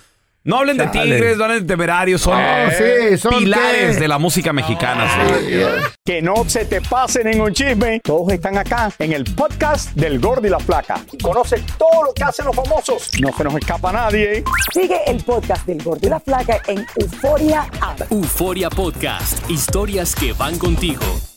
No 0.43 0.59
hablen 0.59 0.77
de 0.77 0.87
tigres, 0.87 1.37
no 1.37 1.43
hablen 1.43 1.59
de 1.59 1.73
temerarios, 1.73 2.21
son, 2.21 2.39
sí, 2.77 3.17
son 3.17 3.37
pilares 3.39 3.95
qué. 3.95 4.01
de 4.01 4.07
la 4.07 4.17
música 4.17 4.53
mexicana. 4.53 5.05
sí. 5.39 5.59
Que 6.05 6.21
no 6.21 6.47
se 6.47 6.63
te 6.65 6.79
pase 6.79 7.21
ningún 7.23 7.51
chisme. 7.51 7.99
Todos 8.01 8.31
están 8.31 8.57
acá 8.57 8.89
en 8.99 9.11
el 9.11 9.25
podcast 9.25 9.91
del 9.93 10.19
Gordi 10.19 10.47
y 10.47 10.51
la 10.51 10.59
Flaca. 10.59 11.01
Y 11.11 11.17
conoce 11.17 11.61
todo 11.77 12.05
lo 12.05 12.13
que 12.13 12.23
hacen 12.23 12.45
los 12.45 12.55
famosos. 12.55 13.11
No 13.19 13.35
se 13.35 13.43
nos 13.43 13.55
escapa 13.55 13.91
nadie. 13.91 14.43
Sigue 14.73 15.01
el 15.07 15.21
podcast 15.23 15.65
del 15.67 15.83
Gordo 15.83 16.07
y 16.07 16.09
la 16.09 16.19
Flaca 16.21 16.61
en 16.67 16.85
Euforia 16.95 17.67
App. 17.81 18.09
Euforia 18.09 18.69
Podcast, 18.69 19.49
historias 19.49 20.15
que 20.15 20.31
van 20.31 20.57
contigo. 20.57 21.03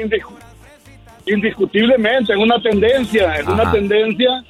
Indiscu- 1.26 1.34
indiscutiblemente, 1.34 2.34
es 2.34 2.40
una 2.40 2.62
tendencia, 2.62 3.36
es 3.36 3.48
una 3.48 3.72
tendencia, 3.72 4.44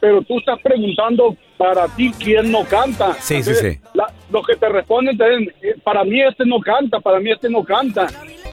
pero 0.00 0.22
tú 0.22 0.38
estás 0.38 0.58
preguntando 0.62 1.36
para 1.56 1.88
ti 1.88 2.12
quién 2.18 2.50
no 2.52 2.64
canta. 2.64 3.14
Sí, 3.14 3.42
sí, 3.42 3.50
Entonces, 3.50 3.74
sí. 3.82 3.88
la- 3.94 4.12
los 4.30 4.46
que 4.46 4.54
te 4.56 4.68
responden 4.68 5.16
te 5.18 5.28
dicen, 5.28 5.54
eh, 5.62 5.74
para 5.82 6.04
mí 6.04 6.20
este 6.22 6.44
no 6.46 6.60
canta, 6.60 7.00
para 7.00 7.18
mí 7.18 7.30
este 7.32 7.48
no 7.50 7.64
canta. 7.64 8.06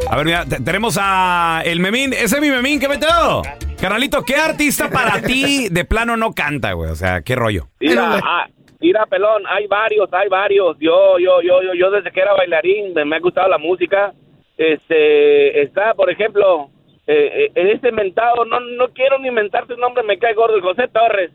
A 0.10 0.18
ver, 0.18 0.26
mira, 0.26 0.46
te- 0.46 0.60
tenemos 0.62 0.98
a 1.02 1.62
el 1.66 1.80
Memín. 1.80 2.14
Ese 2.14 2.36
es 2.36 2.42
mi 2.42 2.50
Memín, 2.50 2.80
¿qué 2.80 2.88
metido? 2.90 3.44
Carnalito, 3.80 4.24
¿qué 4.24 4.36
artista 4.36 4.90
para 4.90 5.22
ti 5.22 5.68
de 5.70 5.86
plano 5.86 6.18
no 6.18 6.34
canta, 6.34 6.74
güey? 6.74 6.90
O 6.90 6.96
sea, 6.96 7.22
¿qué 7.22 7.36
rollo? 7.36 7.68
Mira, 7.80 8.20
ah, 8.24 8.48
mira, 8.80 9.06
pelón, 9.06 9.44
hay 9.48 9.68
varios, 9.68 10.10
hay 10.14 10.28
varios. 10.30 10.78
Yo, 10.80 11.20
yo, 11.20 11.42
yo, 11.44 11.62
yo, 11.62 11.74
yo 11.76 11.92
desde 11.92 12.12
que 12.12 12.20
era 12.22 12.34
bailarín 12.34 12.94
me, 12.94 13.06
me 13.06 13.18
ha 13.18 13.20
gustado 13.20 13.48
la 13.50 13.58
música. 13.60 14.14
Este, 14.58 15.62
está, 15.62 15.94
por 15.94 16.10
ejemplo, 16.10 16.70
eh, 17.08 17.46
eh, 17.46 17.52
en 17.56 17.68
este 17.68 17.92
mentado, 17.92 18.46
no, 18.46 18.60
no 18.60 18.88
quiero 18.94 19.20
ni 19.20 19.30
mentar 19.32 19.68
su 19.68 19.76
nombre, 19.78 20.04
me 20.04 20.18
cae 20.18 20.34
gordo, 20.34 20.62
José 20.62 20.88
Torres. 20.88 21.32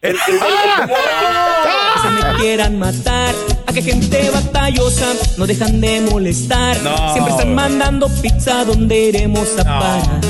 El- 0.00 0.10
el- 0.28 0.34
el- 0.34 0.90
el- 0.90 2.02
Se 2.02 2.10
me 2.10 2.38
quieran 2.40 2.78
matar, 2.78 3.34
a 3.66 3.72
que 3.72 3.82
gente 3.82 4.30
batallosa 4.30 5.12
no 5.36 5.46
dejan 5.46 5.80
de 5.80 6.00
molestar. 6.02 6.76
No. 6.82 7.12
Siempre 7.12 7.32
están 7.32 7.54
mandando 7.54 8.06
pizza 8.22 8.64
donde 8.64 8.96
iremos 8.96 9.58
a 9.58 9.64
parar. 9.64 10.20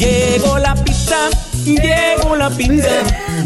Llegó 0.00 0.56
la 0.58 0.74
pizza, 0.82 1.28
llegó 1.62 2.34
la 2.34 2.48
pizza, 2.48 3.02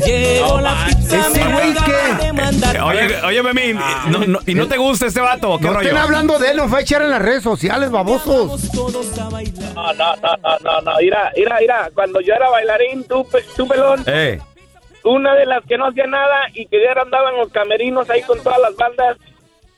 llegó 0.07 0.61
la 0.61 0.87
pizza. 0.87 1.17
Ese 1.27 1.45
güey 1.53 1.75
que-. 1.75 2.81
Oye, 2.81 3.23
oye, 3.25 3.43
Memín, 3.43 3.77
no- 4.09 4.21
no- 4.25 4.39
¿y 4.47 4.55
no 4.55 4.69
te 4.69 4.77
gusta 4.77 5.07
este 5.07 5.21
vato? 5.21 5.59
¿Qué 5.59 5.65
No 5.67 5.73
rollo? 5.75 5.89
estén 5.89 5.97
hablando 6.01 6.39
de 6.39 6.53
él, 6.53 6.57
nos 6.59 6.73
va 6.73 6.79
a 6.79 6.81
echar 6.83 7.03
en 7.03 7.11
las 7.11 7.21
redes 7.21 7.43
sociales, 7.43 7.91
babosos. 7.91 8.73
No, 8.73 8.89
no, 8.93 9.93
no, 9.95 10.15
no, 10.15 10.59
no, 10.63 10.81
no, 10.83 10.93
mira, 11.01 11.33
mira, 11.37 11.57
mira, 11.61 11.91
cuando 11.93 12.21
yo 12.21 12.33
era 12.35 12.49
bailarín, 12.49 13.03
tú, 13.03 13.27
pe- 13.29 13.45
tú 13.57 13.67
pelón, 13.67 14.05
Eh. 14.07 14.39
una 15.03 15.35
de 15.35 15.47
las 15.47 15.65
que 15.65 15.77
no 15.77 15.87
hacía 15.89 16.07
nada 16.07 16.47
y 16.55 16.67
que 16.67 16.81
ya 16.81 16.93
andaba 17.03 17.31
en 17.31 17.39
los 17.39 17.49
camerinos 17.51 18.09
ahí 18.11 18.23
con 18.23 18.41
todas 18.45 18.61
las 18.61 18.77
bandas, 18.77 19.17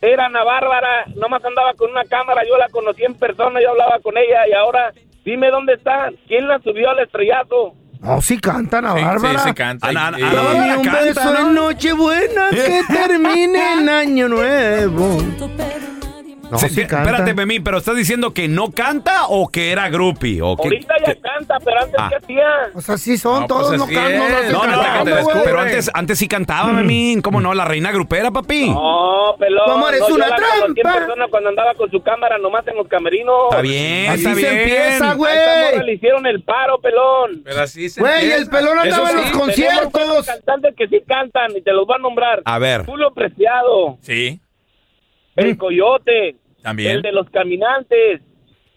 era 0.02 0.26
Ana 0.26 0.45
Bárbara, 0.45 1.06
nomás 1.14 1.42
andaba 1.42 1.73
con 1.73 1.90
una 1.90 2.04
cámara, 2.04 2.42
yo 2.47 2.59
la 2.59 2.68
conocí 2.68 3.02
en 3.02 3.14
persona, 3.14 3.62
yo 3.62 3.71
hablaba 3.71 3.99
con 4.00 4.14
ella 4.18 4.47
y 4.47 4.52
ahora 4.52 4.92
Dime 5.26 5.50
dónde 5.50 5.75
están. 5.75 6.14
¿Quién 6.28 6.49
la 6.49 6.59
subió 6.61 6.88
al 6.88 7.00
estrellato? 7.00 7.75
No, 8.00 8.23
sí 8.23 8.38
cantan 8.38 8.85
a 8.87 8.95
Sí, 8.95 9.02
Bárbara. 9.04 9.38
sí, 9.40 9.49
se 9.49 9.54
canta. 9.54 9.88
Ana- 9.88 10.00
Y- 10.00 10.06
Ana- 10.06 10.18
y- 10.18 10.23
Bárbara 10.23 10.54
Dame 10.61 10.76
un 10.76 10.85
canta, 10.85 11.00
beso 11.04 11.33
¿no? 11.35 11.40
en 11.49 11.54
Nochebuena 11.54 12.49
que 12.50 12.83
termine 12.95 13.73
en 13.75 13.88
Año 13.88 14.28
Nuevo. 14.28 15.18
No, 16.50 16.59
Sí, 16.59 16.69
sí 16.69 16.81
canta. 16.87 17.11
espérate, 17.11 17.35
Memín, 17.35 17.65
pero 17.65 17.79
¿estás 17.79 17.97
diciendo 17.97 18.33
que 18.33 18.47
no 18.49 18.71
canta 18.71 19.26
o 19.29 19.49
que 19.49 19.73
era 19.73 19.88
groupie? 19.88 20.41
O 20.43 20.57
que, 20.57 20.62
Ahorita 20.65 20.95
ya 21.05 21.15
que- 21.15 21.21
canta, 21.21 21.57
pero 21.65 21.81
antes 21.81 21.95
Ah. 21.99 22.09
¿qué 22.11 22.17
hacía? 22.17 22.47
Pues 22.73 22.88
así 22.91 23.19
son, 23.19 23.41
No, 23.43 23.47
pues 23.47 23.49
todos 23.49 23.76
no 23.79 23.85
así 23.85 23.95
cantan. 23.95 24.19
No, 24.19 24.29
nacen 24.29 24.53
No, 24.53 24.67
no, 24.67 24.83
cantando, 24.83 25.41
pero, 25.45 25.61
antes, 25.61 25.91
antes 25.93 26.19
sí 26.19 26.29
cantaba, 26.29 26.73
Memín. 26.73 27.21
¿Cómo 27.23 27.41
no? 27.41 27.53
La 27.55 27.65
reina 27.65 27.91
grupera, 27.91 28.31
papi. 28.31 28.71
No, 28.71 29.35
pelón. 29.38 29.65
Tu 29.67 29.73
amor 29.73 29.95
es 29.95 30.00
no, 30.00 30.15
una 30.15 30.26
trampa. 30.26 30.93
persona 30.93 31.26
cuando 31.31 31.49
andaba 31.49 31.75
con 31.75 31.91
su 31.91 32.00
cámara 32.03 32.38
nomás 32.38 32.67
en 32.69 32.76
los 32.76 32.87
camerinos. 32.88 33.35
Está 33.50 33.62
bien, 33.62 34.11
Así 34.11 34.19
está 34.25 34.35
se 34.35 34.41
bien. 34.41 34.59
empieza, 34.61 35.15
güey. 35.15 35.37
le 35.85 35.93
hicieron 35.95 36.26
el 36.26 36.43
paro, 36.43 36.79
pelón. 36.81 37.43
Pero 37.45 37.61
así 37.62 37.88
se 37.88 38.00
Güey, 38.00 38.15
empieza. 38.15 38.37
el 38.37 38.49
pelón 38.50 38.79
andaba 38.79 39.09
Eso 39.11 39.19
en 39.19 39.25
sí, 39.25 39.31
los 39.31 39.41
conciertos. 39.41 40.26
cantantes 40.26 40.75
que 40.76 40.88
sí 40.88 41.03
cantan 41.07 41.57
y 41.57 41.61
te 41.62 41.73
los 41.73 41.87
voy 41.87 41.97
a 41.97 42.03
nombrar. 42.03 42.43
A 42.45 42.59
ver. 42.59 42.85
Julio 42.87 43.12
Preciado, 43.15 43.99
Sí, 44.00 44.41
el 45.37 45.57
Coyote, 45.57 46.37
también. 46.62 46.97
el 46.97 47.02
de 47.02 47.12
los 47.12 47.28
Caminantes, 47.31 48.21
el 48.21 48.23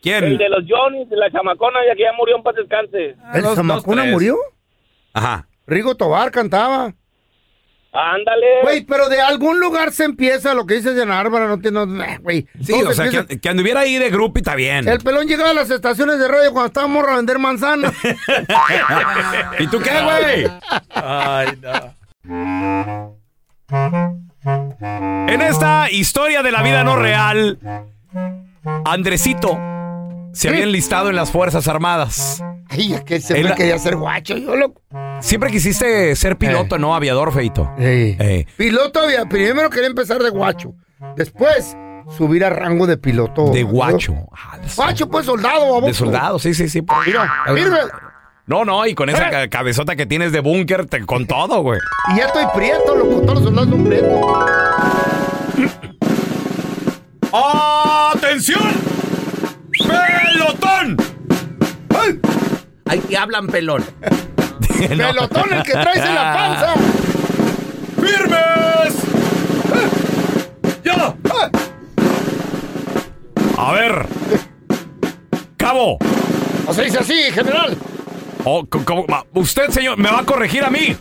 ¿Quién? 0.01 0.37
de 0.37 0.49
los 0.49 0.63
Johnny's, 0.67 1.07
la 1.11 1.31
chamacona 1.31 1.79
ya 1.87 1.95
que 1.95 2.03
ya 2.03 2.13
murió 2.17 2.37
en 2.37 2.43
paz 2.43 2.55
descanse. 2.55 3.15
¿El 3.33 3.41
dos, 3.41 3.55
Zamacona 3.55 4.01
dos, 4.01 4.03
tres. 4.03 4.11
murió? 4.13 4.37
Ajá. 5.13 5.47
Rigo 5.67 5.95
Tobar 5.95 6.31
cantaba. 6.31 6.93
Ándale. 7.91 8.45
Güey, 8.61 8.85
pero 8.85 9.09
de 9.09 9.19
algún 9.19 9.59
lugar 9.59 9.91
se 9.91 10.03
empieza 10.03 10.53
lo 10.53 10.67
que 10.67 10.75
dices 10.75 10.95
de 10.95 11.05
Bárbara, 11.05 11.47
no 11.47 11.59
tiene... 11.59 11.85
no, 11.87 12.03
Güey. 12.21 12.45
Sí, 12.61 12.73
o 12.73 12.93
se 12.93 13.09
sea, 13.09 13.25
que, 13.25 13.39
que 13.39 13.49
anduviera 13.49 13.79
ahí 13.79 13.97
de 13.97 14.11
groupie 14.11 14.41
está 14.41 14.53
bien. 14.53 14.87
El 14.87 14.99
pelón 14.99 15.27
llegaba 15.27 15.49
a 15.49 15.53
las 15.55 15.71
estaciones 15.71 16.19
de 16.19 16.27
radio 16.27 16.51
cuando 16.53 16.67
estábamos 16.67 17.03
a 17.07 17.15
vender 17.15 17.39
manzanas. 17.39 17.91
¿Y 19.59 19.67
tú 19.67 19.79
qué, 19.79 19.89
güey? 20.03 20.45
Ay, 20.91 21.47
no. 21.61 23.15
En 25.27 25.41
esta 25.41 25.91
historia 25.91 26.41
de 26.41 26.51
la 26.51 26.61
vida 26.61 26.83
no 26.83 26.95
real, 26.95 27.59
Andresito 28.85 29.57
se 30.33 30.49
había 30.49 30.63
enlistado 30.63 31.09
en 31.09 31.15
las 31.15 31.31
Fuerzas 31.31 31.67
Armadas. 31.67 32.43
Ay, 32.69 32.93
es 32.93 33.01
que 33.01 33.19
siempre 33.19 33.55
quería 33.55 33.77
ser 33.79 33.95
guacho, 33.95 34.37
yo 34.37 34.55
lo... 34.55 34.73
Siempre 35.21 35.51
quisiste 35.51 36.15
ser 36.15 36.37
piloto, 36.37 36.77
¿no? 36.77 36.95
Aviador, 36.95 37.33
Feito. 37.33 37.73
Eh. 37.77 38.45
Piloto 38.57 39.01
primero 39.29 39.69
quería 39.69 39.87
empezar 39.87 40.21
de 40.21 40.29
guacho. 40.29 40.73
Después, 41.15 41.75
subir 42.15 42.43
a 42.43 42.49
rango 42.49 42.87
de 42.87 42.97
piloto. 42.97 43.49
De 43.51 43.63
guacho. 43.63 44.13
Guacho, 44.75 45.09
pues 45.09 45.25
soldado, 45.25 45.61
baboso. 45.61 45.87
De 45.87 45.93
soldado, 45.93 46.39
sí, 46.39 46.53
sí, 46.53 46.69
sí. 46.69 46.81
Mira, 47.05 47.31
mira. 47.53 48.08
No, 48.49 48.65
no, 48.65 48.83
y 48.87 48.95
con 48.95 49.09
esa 49.09 49.29
ca- 49.29 49.47
cabezota 49.47 49.95
que 49.95 50.07
tienes 50.07 50.31
de 50.31 50.39
búnker, 50.39 50.87
te- 50.87 51.05
con 51.05 51.27
todo, 51.27 51.61
güey. 51.61 51.79
Y 52.11 52.17
ya 52.17 52.25
estoy 52.25 52.45
prieto, 52.55 52.95
loco, 52.95 53.21
todos 53.21 53.35
los 53.35 53.43
soldados 53.43 53.69
son 53.69 53.83
prietos. 53.85 54.21
¡Atención! 57.31 58.59
¡Pelotón! 59.77 60.97
Ahí 62.87 62.99
te 63.01 63.17
hablan 63.17 63.45
pelón. 63.47 63.85
Pelotón 64.87 65.53
el 65.53 65.61
que 65.63 65.71
traes 65.73 65.97
en 65.97 66.15
la 66.15 66.33
panza. 66.33 66.73
¡Firmes! 67.97 68.95
¡Ya! 70.83 71.15
A 73.57 73.71
ver. 73.73 74.05
Cabo. 75.57 75.99
O 76.65 76.73
se 76.73 76.83
dice 76.85 76.97
así, 76.99 77.13
general. 77.31 77.77
Oh, 78.45 78.65
¿cómo? 78.85 79.05
Usted, 79.33 79.69
señor, 79.69 79.97
me 79.97 80.09
va 80.09 80.19
a 80.19 80.25
corregir 80.25 80.63
a 80.63 80.69
mí. 80.69 80.95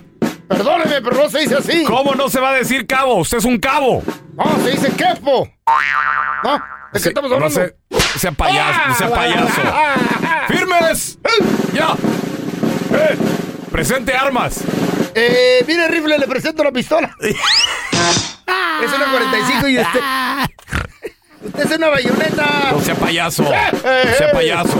Perdóneme, 0.48 1.00
pero 1.02 1.16
no 1.16 1.28
se 1.28 1.40
dice 1.40 1.56
así. 1.56 1.84
¿Cómo 1.84 2.14
no 2.14 2.28
se 2.28 2.40
va 2.40 2.50
a 2.50 2.54
decir 2.54 2.86
cabo? 2.86 3.16
Usted 3.16 3.38
es 3.38 3.44
un 3.44 3.58
cabo. 3.58 4.02
No, 4.34 4.56
se 4.64 4.70
dice 4.70 4.92
quepo. 4.92 5.48
¿No? 6.44 6.52
¿De 6.54 6.60
qué 6.94 6.98
Sí, 7.00 7.08
estamos 7.08 7.30
no 7.30 7.36
hablando? 7.36 7.54
sea, 7.54 7.70
sea 8.18 8.32
payaso, 8.32 8.80
no 8.88 8.94
sea 8.94 9.10
payaso. 9.10 9.60
¡Firmes! 10.48 11.18
¡Ya! 11.74 11.90
Eh, 12.96 13.18
¡Presente 13.70 14.14
armas! 14.14 14.64
Eh, 15.14 15.64
mire, 15.66 15.86
rifle, 15.88 16.18
le 16.18 16.26
presento 16.26 16.64
la 16.64 16.72
pistola. 16.72 17.14
es 17.20 18.92
una 18.92 19.10
45 19.10 19.68
y 19.68 19.78
usted. 19.78 20.00
Usted 21.44 21.70
es 21.70 21.76
una 21.78 21.88
bayoneta. 21.88 22.70
No 22.72 22.80
sea 22.80 22.94
payaso. 22.94 23.44
Eh, 23.44 23.70
No 23.74 24.14
sea 24.14 24.28
eh. 24.28 24.32
payaso. 24.32 24.76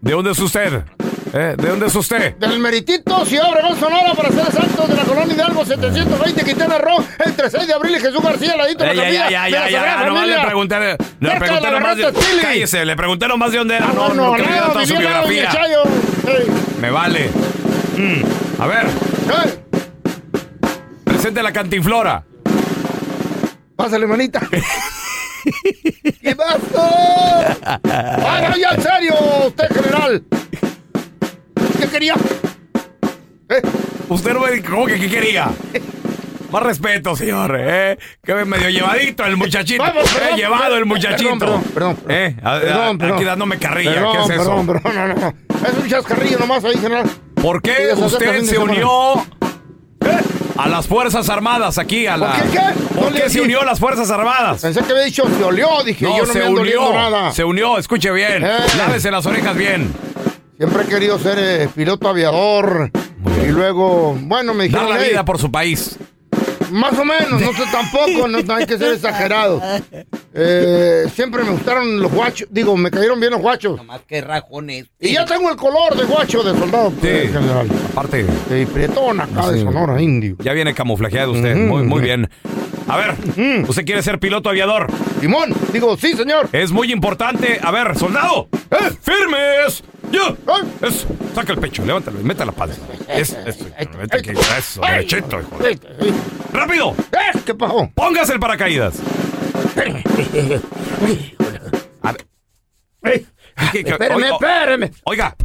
¿De 0.00 0.12
dónde 0.12 0.30
es 0.30 0.38
usted? 0.38 0.84
¿Eh? 1.32 1.54
¿De 1.58 1.68
dónde 1.68 1.86
es 1.86 1.94
usted? 1.94 2.34
Del 2.36 2.58
meritito, 2.60 3.24
Ciudad 3.26 3.50
Obregón, 3.50 3.78
Sonora, 3.78 4.14
para 4.14 4.28
ser 4.30 4.40
exactos, 4.46 4.88
de 4.88 4.94
la 4.96 5.02
colonia 5.04 5.34
Hidalgo 5.34 5.64
720, 5.64 6.44
Quintana 6.44 6.78
Roo, 6.78 7.04
entre 7.24 7.50
6 7.50 7.66
de 7.66 7.74
abril 7.74 7.96
y 7.96 8.00
Jesús 8.00 8.22
García, 8.22 8.56
ladito 8.56 8.84
de 8.84 8.94
la 8.94 9.04
ya, 9.10 9.10
ya, 9.30 9.48
ya, 9.48 9.48
ya, 9.48 9.68
ya, 9.68 10.04
nomás 10.06 10.26
le 10.28 10.38
pregunté, 10.40 10.78
le 10.78 10.96
Cerca 11.30 11.38
pregunté 11.44 11.70
nomás 11.70 11.96
de, 11.96 12.12
cállese, 12.42 12.84
le 12.84 12.96
pregunté 12.96 13.28
nomás 13.28 13.50
de 13.52 13.58
dónde 13.58 13.76
era, 13.76 13.86
no, 13.88 14.04
Ah, 14.06 14.08
no, 14.14 14.14
no, 14.14 14.34
diera 14.36 14.60
no, 14.66 14.72
toda 14.72 14.86
su 14.86 14.96
biografía. 14.96 15.50
Chayo. 15.50 15.82
Ey. 16.28 16.46
Me 16.80 16.90
vale. 16.90 17.30
Mm, 17.96 18.60
A 18.62 18.66
ver, 18.66 18.86
Eh, 18.86 19.58
presente 21.04 21.42
la 21.42 21.52
cantinflora. 21.52 22.24
Pásale, 23.74 24.06
manita. 24.06 24.40
¿Qué 26.22 26.34
pasó? 26.34 26.60
¡Ah, 27.64 28.48
no, 28.48 28.56
ya, 28.56 28.70
en 28.70 28.82
serio, 28.82 29.14
usted, 29.46 29.68
general! 29.74 30.22
¿Qué 31.86 31.92
quería? 31.92 32.14
¿Eh? 33.48 33.62
Usted 34.08 34.32
no 34.34 34.40
me 34.40 34.50
dijo 34.52 34.70
¿cómo 34.70 34.86
que 34.86 34.98
qué 34.98 35.08
quería. 35.08 35.48
Más 36.50 36.62
respeto, 36.62 37.14
señor, 37.16 37.56
¿eh? 37.58 37.98
Que 38.24 38.34
medio 38.44 38.68
llevadito 38.70 39.24
el 39.24 39.36
muchachito. 39.36 39.82
Vamos, 39.82 40.04
eh, 40.04 40.18
perdón, 40.18 40.36
llevado 40.38 40.62
perdón, 40.62 40.78
el 40.78 40.84
muchachito. 40.86 41.38
perdón, 41.38 41.62
perdón, 41.74 41.96
perdón. 41.96 42.16
Eh, 42.16 42.36
a- 42.42 42.60
Perdón, 42.60 42.98
perdón. 42.98 43.16
Aquí 43.16 43.24
dándome 43.24 43.58
carrilla. 43.58 43.94
Perdón, 43.94 44.12
¿Qué 44.12 44.18
es 44.34 44.40
eso? 44.40 44.50
Perdón, 44.64 44.66
perdón, 44.66 44.94
no, 44.94 45.14
no. 45.14 45.68
Es 45.68 45.74
un 45.82 45.88
chascarrillo 45.88 46.38
nomás 46.38 46.64
ahí, 46.64 46.76
general. 46.78 47.06
¿Por 47.34 47.62
qué 47.62 47.88
usted 47.96 48.42
se 48.44 48.58
unió 48.58 49.14
eh, 49.16 50.18
a 50.56 50.68
las 50.68 50.86
Fuerzas 50.86 51.28
Armadas 51.28 51.78
aquí? 51.78 52.06
A 52.06 52.16
la... 52.16 52.32
¿Por 52.32 52.42
qué 52.42 52.50
qué? 52.52 52.94
¿Por 53.00 53.12
qué 53.12 53.30
se 53.30 53.40
unió 53.40 53.60
a 53.62 53.64
las 53.64 53.78
Fuerzas 53.80 54.10
Armadas? 54.10 54.62
Pensé 54.62 54.82
que 54.82 54.92
había 54.92 55.04
dicho 55.04 55.24
se 55.36 55.44
olió, 55.44 55.82
dije, 55.84 56.04
No, 56.04 56.16
yo 56.16 56.26
no 56.26 56.32
se 56.32 56.38
me 56.40 56.48
unió. 56.48 56.92
nada. 56.92 57.32
Se 57.32 57.44
unió, 57.44 57.76
escuche 57.78 58.10
bien. 58.12 58.44
Eh. 58.44 58.58
Lávese 58.78 59.10
las 59.10 59.26
orejas 59.26 59.56
bien. 59.56 59.92
Siempre 60.56 60.82
he 60.82 60.86
querido 60.86 61.18
ser 61.18 61.38
eh, 61.38 61.68
piloto 61.74 62.08
aviador. 62.08 62.90
Y 63.46 63.48
luego, 63.50 64.16
bueno, 64.22 64.54
me 64.54 64.68
Dar 64.68 64.82
dijeron, 64.82 64.90
la 64.90 64.96
"Hey, 65.04 65.10
vida 65.10 65.24
por 65.24 65.38
su 65.38 65.50
país. 65.52 65.96
más 66.70 66.98
o 66.98 67.04
menos, 67.04 67.40
no 67.40 67.52
sé 67.52 67.62
tampoco, 67.72 68.26
no, 68.28 68.40
no 68.40 68.54
hay 68.54 68.66
que 68.66 68.78
ser 68.78 68.94
exagerado. 68.94 69.60
Eh, 70.38 71.06
siempre 71.14 71.42
me 71.44 71.48
gustaron 71.52 71.98
los 71.98 72.12
guachos, 72.12 72.46
digo, 72.50 72.76
me 72.76 72.90
cayeron 72.90 73.18
bien 73.18 73.32
los 73.32 73.40
guachos. 73.40 73.82
Más 73.86 74.02
que 74.02 74.20
rajones. 74.20 74.84
Y 75.00 75.14
ya 75.14 75.24
tengo 75.24 75.48
el 75.48 75.56
color 75.56 75.96
de 75.96 76.04
guacho 76.04 76.42
de 76.42 76.58
soldado 76.58 76.90
pues, 76.90 77.32
general. 77.32 77.66
Aparte, 77.92 78.26
Sí, 78.50 78.66
prietón 78.66 79.18
acá 79.18 79.48
de 79.50 79.60
Sí. 79.60 79.64
Sonora, 79.64 79.98
indio. 80.02 80.36
ya 80.40 80.52
viene 80.52 80.74
camuflajeado 80.74 81.32
usted. 81.32 81.56
Muy 81.56 82.02
bien. 82.02 82.28
A 82.86 82.98
ver, 82.98 83.14
¿usted 83.66 83.86
quiere 83.86 84.02
ser 84.02 84.18
piloto 84.20 84.50
aviador? 84.50 84.88
Simón, 85.22 85.54
digo, 85.72 85.96
sí, 85.96 86.12
señor. 86.12 86.50
Es 86.52 86.70
muy 86.70 86.92
importante. 86.92 87.58
A 87.62 87.70
ver, 87.70 87.96
soldado. 87.96 88.48
¿Eh? 88.70 88.90
¡Firmes! 89.00 89.82
¡Ya! 90.10 90.36
Eso. 90.86 91.06
Saca 91.34 91.52
el 91.52 91.58
pecho, 91.58 91.84
levántalo, 91.84 92.18
meta 92.20 92.44
la 92.44 92.52
panza. 92.52 92.80
Es, 93.08 93.30
eso, 93.44 93.64
vete 93.98 94.16
aquí, 94.18 94.30
eso, 94.30 94.80
derechito, 94.80 95.40
hijo. 95.40 95.58
¡Rápido! 96.52 96.94
¿Eh? 97.12 97.38
¿Qué 97.44 97.54
pasó? 97.54 97.90
¡Póngase 97.94 98.32
el 98.34 98.40
paracaídas! 98.40 98.94
A 102.02 102.12
ver. 102.12 102.26
¿Qué- 103.72 103.84
qué- 103.84 103.90
Espéreme, 103.90 104.14
oiga, 104.16 104.34
espéreme. 104.34 104.90
Oiga, 105.04 105.36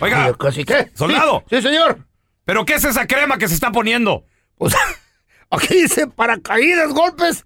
oiga, 0.00 0.34
Casi 0.38 0.64
qué. 0.64 0.90
soldado. 0.94 1.44
Sí, 1.50 1.56
sí, 1.56 1.62
señor. 1.62 1.98
¿pero 2.44 2.64
qué 2.64 2.74
es 2.74 2.84
esa 2.84 3.06
crema 3.06 3.38
que 3.38 3.46
se 3.48 3.54
está 3.54 3.70
poniendo? 3.70 4.24
Pues, 4.56 4.74
aquí 5.50 5.82
dice 5.82 6.06
paracaídas, 6.08 6.92
golpes, 6.92 7.44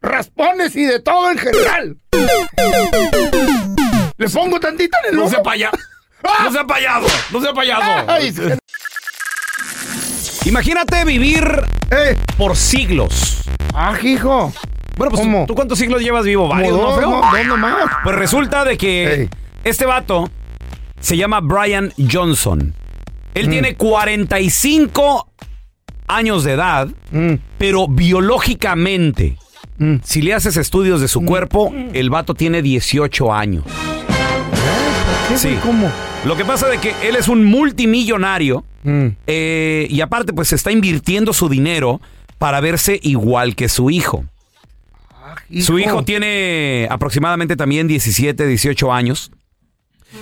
raspones 0.00 0.74
y 0.76 0.84
de 0.84 1.00
todo 1.00 1.30
en 1.30 1.38
general. 1.38 1.96
Le 4.18 4.28
pongo 4.28 4.60
tantita 4.60 4.98
en 5.04 5.10
el 5.10 5.16
No 5.16 5.22
ojo. 5.22 5.30
sea 5.30 5.42
payaso. 5.42 5.76
No 6.44 6.50
sea 6.52 6.64
payaso. 6.64 7.06
No 7.32 7.40
sea 7.40 7.52
payaso. 7.54 8.04
Ay, 8.08 8.32
sí. 8.32 8.42
Imagínate 10.48 11.04
vivir 11.04 11.44
Eh, 11.90 12.16
por 12.36 12.56
siglos. 12.56 13.42
ah, 13.74 13.94
hijo. 14.02 14.52
Bueno, 14.96 15.10
pues 15.12 15.22
¿Cómo? 15.22 15.46
¿tú 15.46 15.54
cuántos 15.54 15.78
siglos 15.78 16.02
llevas 16.02 16.24
vivo? 16.24 16.48
Varios, 16.48 16.76
¿no, 16.76 16.96
feo? 16.96 17.10
no, 17.10 17.20
dos 17.20 17.46
nomás. 17.46 17.90
Pues 18.02 18.16
resulta 18.16 18.64
de 18.64 18.76
que 18.76 19.14
Ey. 19.14 19.28
este 19.64 19.86
vato 19.86 20.28
se 21.00 21.16
llama 21.16 21.40
Brian 21.40 21.92
Johnson. 22.10 22.74
Él 23.34 23.46
Mm. 23.46 23.50
tiene 23.50 23.76
45 23.76 25.30
años 26.08 26.42
de 26.44 26.52
edad, 26.54 26.88
Mm, 27.12 27.34
pero 27.58 27.86
biológicamente, 27.86 29.36
mm. 29.78 29.96
si 30.02 30.20
le 30.22 30.34
haces 30.34 30.56
estudios 30.56 31.00
de 31.00 31.06
su 31.08 31.24
cuerpo, 31.24 31.72
el 31.92 32.10
vato 32.10 32.34
tiene 32.34 32.60
18 32.62 33.32
años. 33.32 33.64
Sí. 35.36 35.48
güey? 35.48 35.60
¿Cómo? 35.60 35.90
Lo 36.24 36.36
que 36.36 36.44
pasa 36.44 36.68
de 36.68 36.78
que 36.78 36.94
él 37.02 37.16
es 37.16 37.28
un 37.28 37.44
multimillonario 37.44 38.64
eh, 39.26 39.86
y 39.90 40.00
aparte 40.00 40.32
pues 40.32 40.52
está 40.52 40.72
invirtiendo 40.72 41.32
su 41.32 41.48
dinero 41.48 42.00
para 42.38 42.60
verse 42.60 42.98
igual 43.02 43.54
que 43.54 43.68
su 43.68 43.90
hijo. 43.90 44.24
Su 45.60 45.78
hijo 45.78 46.02
tiene 46.02 46.86
aproximadamente 46.90 47.56
también 47.56 47.88
17, 47.88 48.46
18 48.46 48.92
años. 48.92 49.30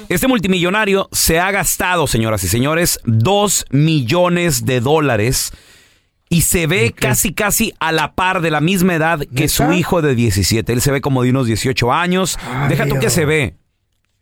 Este 0.08 0.26
multimillonario 0.26 1.08
se 1.12 1.38
ha 1.38 1.50
gastado, 1.50 2.06
señoras 2.06 2.42
y 2.44 2.48
señores, 2.48 3.00
2 3.04 3.66
millones 3.70 4.66
de 4.66 4.80
dólares 4.80 5.52
y 6.28 6.42
se 6.42 6.66
ve 6.66 6.92
casi, 6.92 7.32
casi 7.32 7.72
a 7.78 7.92
la 7.92 8.14
par 8.14 8.40
de 8.40 8.50
la 8.50 8.60
misma 8.60 8.94
edad 8.94 9.20
que 9.34 9.48
su 9.48 9.72
hijo 9.72 10.02
de 10.02 10.14
17. 10.14 10.72
Él 10.72 10.80
se 10.80 10.90
ve 10.90 11.00
como 11.00 11.22
de 11.22 11.30
unos 11.30 11.46
18 11.46 11.92
años. 11.92 12.38
Deja 12.68 12.86
tú 12.86 12.98
que 12.98 13.10
se 13.10 13.24
ve. 13.24 13.54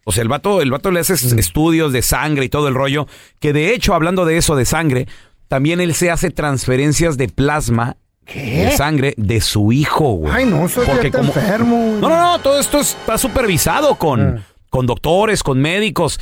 O 0.04 0.12
sea, 0.12 0.22
el 0.22 0.28
vato, 0.28 0.60
el 0.60 0.70
vato 0.70 0.90
le 0.90 1.00
hace 1.00 1.14
Mm. 1.14 1.38
estudios 1.38 1.92
de 1.92 2.02
sangre 2.02 2.44
y 2.44 2.48
todo 2.48 2.68
el 2.68 2.74
rollo. 2.74 3.06
Que 3.40 3.52
de 3.52 3.74
hecho, 3.74 3.94
hablando 3.94 4.24
de 4.24 4.36
eso, 4.36 4.54
de 4.56 4.64
sangre, 4.64 5.06
también 5.48 5.80
él 5.80 5.94
se 5.94 6.10
hace 6.10 6.30
transferencias 6.30 7.16
de 7.16 7.28
plasma 7.28 7.96
de 8.34 8.70
sangre 8.76 9.12
de 9.18 9.40
su 9.42 9.70
hijo, 9.72 10.12
güey. 10.14 10.32
Ay, 10.34 10.46
no, 10.46 10.66
soy 10.68 10.86
Porque 10.86 11.10
como- 11.10 11.24
enfermo. 11.32 11.98
No, 12.00 12.08
no, 12.08 12.16
no, 12.32 12.38
todo 12.40 12.58
esto 12.58 12.80
está 12.80 13.18
supervisado 13.18 13.96
con, 13.96 14.38
Ah. 14.38 14.46
con 14.70 14.86
doctores, 14.86 15.42
con 15.42 15.60
médicos. 15.60 16.18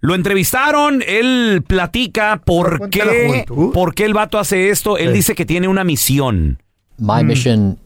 Lo 0.00 0.14
entrevistaron, 0.14 1.02
él 1.06 1.64
platica 1.66 2.42
por 2.44 2.90
qué, 2.90 3.46
por 3.72 3.94
qué 3.94 4.04
el 4.04 4.12
vato 4.12 4.38
hace 4.38 4.68
esto. 4.68 4.98
Él 4.98 5.08
Sí. 5.08 5.14
dice 5.14 5.34
que 5.34 5.46
tiene 5.46 5.66
una 5.68 5.84
misión. 5.84 6.62
My 6.98 7.24
mission 7.24 7.78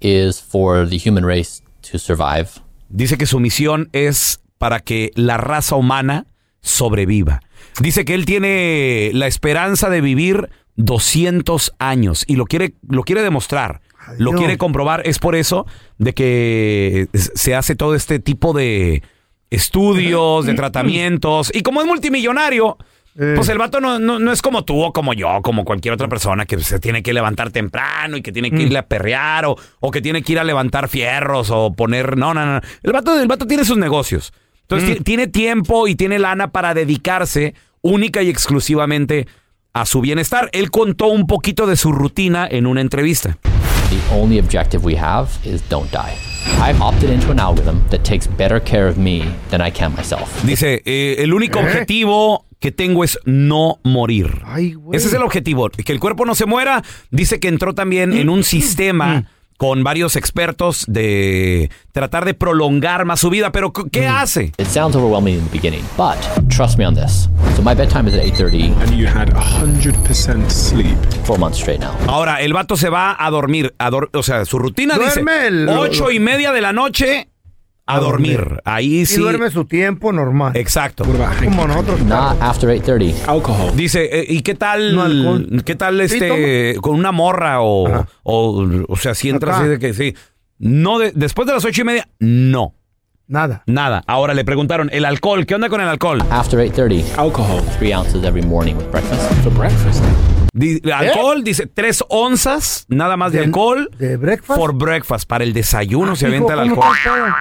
is 0.00 0.40
for 0.40 0.88
the 0.88 0.96
human 0.98 1.26
race 1.26 1.60
to 1.90 1.98
survive. 1.98 2.48
Dice 2.88 3.18
que 3.18 3.26
su 3.26 3.40
misión 3.40 3.88
es 3.92 4.40
para 4.58 4.80
que 4.80 5.10
la 5.14 5.36
raza 5.36 5.76
humana 5.76 6.26
sobreviva. 6.60 7.40
Dice 7.80 8.04
que 8.04 8.14
él 8.14 8.24
tiene 8.24 9.10
la 9.12 9.26
esperanza 9.26 9.90
de 9.90 10.00
vivir 10.00 10.48
200 10.76 11.74
años 11.78 12.24
y 12.26 12.36
lo 12.36 12.46
quiere, 12.46 12.74
lo 12.88 13.02
quiere 13.02 13.22
demostrar, 13.22 13.80
lo 14.18 14.30
Dios. 14.30 14.40
quiere 14.40 14.58
comprobar. 14.58 15.02
Es 15.06 15.18
por 15.18 15.34
eso 15.34 15.66
de 15.98 16.14
que 16.14 17.08
se 17.12 17.54
hace 17.54 17.74
todo 17.76 17.94
este 17.94 18.18
tipo 18.18 18.52
de 18.52 19.02
estudios, 19.50 20.46
de 20.46 20.54
tratamientos. 20.56 21.50
Y 21.54 21.62
como 21.62 21.80
es 21.80 21.86
multimillonario, 21.86 22.76
pues 23.36 23.48
el 23.48 23.58
vato 23.58 23.80
no, 23.80 23.98
no- 24.00 24.18
no 24.18 24.32
es 24.32 24.42
como 24.42 24.64
tú 24.64 24.82
o 24.82 24.92
como 24.92 25.12
yo, 25.14 25.40
como 25.42 25.64
cualquier 25.64 25.94
otra 25.94 26.08
persona 26.08 26.46
que 26.46 26.58
se 26.58 26.80
tiene 26.80 27.02
que 27.02 27.12
levantar 27.12 27.50
temprano 27.52 28.16
y 28.16 28.22
que 28.22 28.32
tiene 28.32 28.50
que 28.50 28.62
irle 28.62 28.78
a 28.78 28.86
perrear 28.88 29.44
o, 29.46 29.56
o 29.80 29.90
que 29.92 30.02
tiene 30.02 30.22
que 30.22 30.32
ir 30.32 30.38
a 30.40 30.44
levantar 30.44 30.88
fierros 30.88 31.50
o 31.50 31.72
poner... 31.72 32.16
No, 32.18 32.34
no, 32.34 32.44
no. 32.44 32.60
El 32.82 32.92
vato, 32.92 33.20
el 33.20 33.28
vato 33.28 33.46
tiene 33.46 33.64
sus 33.64 33.76
negocios. 33.78 34.32
Entonces 34.68 34.98
ti- 34.98 35.04
tiene 35.04 35.26
tiempo 35.26 35.88
y 35.88 35.94
tiene 35.94 36.18
lana 36.18 36.50
para 36.52 36.74
dedicarse 36.74 37.54
única 37.82 38.22
y 38.22 38.28
exclusivamente 38.30 39.26
a 39.72 39.84
su 39.86 40.00
bienestar. 40.00 40.48
Él 40.52 40.70
contó 40.70 41.06
un 41.08 41.26
poquito 41.26 41.66
de 41.66 41.76
su 41.76 41.92
rutina 41.92 42.46
en 42.50 42.66
una 42.66 42.80
entrevista. 42.80 43.36
The 43.90 44.14
only 44.14 44.38
objective 44.38 44.82
we 44.84 44.96
have 44.98 45.28
is 45.44 45.62
don't 45.68 45.90
die. 45.92 46.14
I've 46.62 46.80
opted 46.80 47.10
into 47.10 47.30
an 47.30 47.38
algorithm 47.40 47.80
that 47.90 48.00
takes 48.02 48.26
better 48.38 48.60
care 48.62 48.88
of 48.88 48.96
me 48.96 49.22
than 49.50 49.66
I 49.66 49.70
can 49.70 49.92
myself. 49.94 50.42
Dice, 50.44 50.82
eh, 50.84 51.16
el 51.18 51.32
único 51.34 51.58
objetivo 51.58 52.46
que 52.58 52.70
tengo 52.72 53.04
es 53.04 53.18
no 53.24 53.78
morir. 53.82 54.42
Ese 54.92 55.08
es 55.08 55.12
el 55.14 55.22
objetivo, 55.22 55.68
que 55.70 55.92
el 55.92 56.00
cuerpo 56.00 56.24
no 56.24 56.34
se 56.34 56.46
muera. 56.46 56.82
Dice 57.10 57.38
que 57.40 57.48
entró 57.48 57.74
también 57.74 58.12
en 58.14 58.28
un 58.30 58.44
sistema 58.44 59.28
con 59.56 59.84
varios 59.84 60.16
expertos 60.16 60.84
de 60.88 61.70
tratar 61.92 62.24
de 62.24 62.34
prolongar 62.34 63.04
más 63.04 63.20
su 63.20 63.30
vida, 63.30 63.52
pero 63.52 63.72
¿qué 63.72 64.06
hace? 64.06 64.52
It 64.58 64.66
sounds 64.66 64.96
overwhelming 64.96 65.36
in 65.38 65.44
the 65.46 65.50
beginning, 65.52 65.84
but 65.96 66.16
trust 66.48 66.78
me 66.78 66.84
on 66.86 66.94
this. 66.94 67.28
So 67.56 67.62
my 67.62 67.74
bedtime 67.74 68.08
is 68.08 68.14
at 68.14 68.24
8:30. 68.24 68.74
And 68.82 68.90
you 68.98 69.06
had 69.06 69.32
100% 69.32 70.50
sleep. 70.50 70.96
Four 71.24 71.38
months 71.38 71.58
straight 71.60 71.80
now. 71.80 71.94
Ahora, 72.08 72.40
el 72.42 72.52
vato 72.52 72.76
se 72.76 72.88
va 72.88 73.16
a 73.18 73.30
dormir, 73.30 73.74
a 73.78 73.90
dor- 73.90 74.10
o 74.12 74.22
sea, 74.22 74.44
su 74.44 74.58
rutina 74.58 74.96
Duerme 74.96 75.32
dice 75.34 75.46
el- 75.46 75.68
ocho 75.68 76.10
y 76.10 76.18
media 76.18 76.52
de 76.52 76.60
la 76.60 76.72
noche 76.72 77.28
a, 77.86 77.98
dormir. 78.00 78.60
Ahí 78.64 79.00
Y 79.00 79.06
sí. 79.06 79.20
duerme 79.20 79.50
su 79.50 79.64
tiempo 79.66 80.12
normal. 80.12 80.52
Exacto. 80.56 81.04
Como 81.04 81.66
nosotros. 81.66 82.00
Not 82.02 82.40
after 82.40 82.70
8:30. 82.70 83.26
Alcohol. 83.26 83.72
Dice, 83.76 84.08
eh, 84.20 84.26
¿y 84.28 84.42
qué 84.42 84.54
tal? 84.54 85.62
¿Qué 85.64 85.74
tal 85.74 86.00
este 86.00 86.76
con 86.80 86.94
una 86.96 87.12
morra 87.12 87.60
o, 87.60 88.06
o, 88.22 88.68
o 88.88 88.96
sea, 88.96 89.14
si 89.14 89.28
entras 89.28 89.56
Acá. 89.58 89.68
de 89.68 89.78
que 89.78 89.92
sí. 89.94 90.14
No, 90.58 90.98
de- 90.98 91.12
después 91.14 91.46
de 91.46 91.54
las 91.54 91.64
ocho 91.64 91.82
y 91.82 91.84
media, 91.84 92.08
no. 92.20 92.74
Nada. 93.26 93.62
Nada. 93.66 94.04
Ahora 94.06 94.34
le 94.34 94.44
preguntaron, 94.44 94.88
¿el 94.92 95.04
alcohol? 95.04 95.46
¿Qué 95.46 95.54
onda 95.54 95.68
con 95.68 95.80
el 95.80 95.88
alcohol? 95.88 96.22
After 96.30 96.60
8:30. 96.60 97.04
Alcohol. 97.16 97.62
3 97.78 97.94
ounces 97.94 98.22
every 98.24 98.42
morning 98.46 98.74
with 98.76 98.86
breakfast. 98.90 99.22
For 99.42 99.52
breakfast. 99.52 100.02
Di- 100.52 100.80
alcohol, 100.92 101.42
dice, 101.42 101.66
tres 101.66 102.04
onzas, 102.08 102.84
nada 102.88 103.16
más 103.16 103.32
de, 103.32 103.40
alcohol. 103.40 103.90
¿De 103.98 104.16
breakfast? 104.16 104.56
For 104.60 104.72
breakfast. 104.72 105.28
Para 105.28 105.42
el 105.42 105.52
desayuno 105.52 106.14
se 106.14 106.26
Hijo, 106.28 106.34
avienta 106.36 106.62
el 106.62 106.70
¿cómo 106.70 106.82
alcohol. 106.84 106.96
está 106.96 107.10
el 107.16 107.22
pedo? 107.24 107.34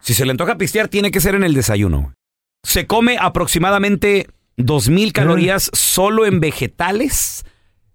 Si 0.00 0.14
se 0.14 0.24
le 0.24 0.30
antoja 0.32 0.56
pistear, 0.56 0.88
tiene 0.88 1.10
que 1.10 1.20
ser 1.20 1.34
en 1.34 1.44
el 1.44 1.54
desayuno. 1.54 2.14
Se 2.62 2.86
come 2.86 3.16
aproximadamente 3.20 4.28
2000 4.56 5.12
calorías 5.12 5.70
solo 5.72 6.26
en 6.26 6.40
vegetales. 6.40 7.44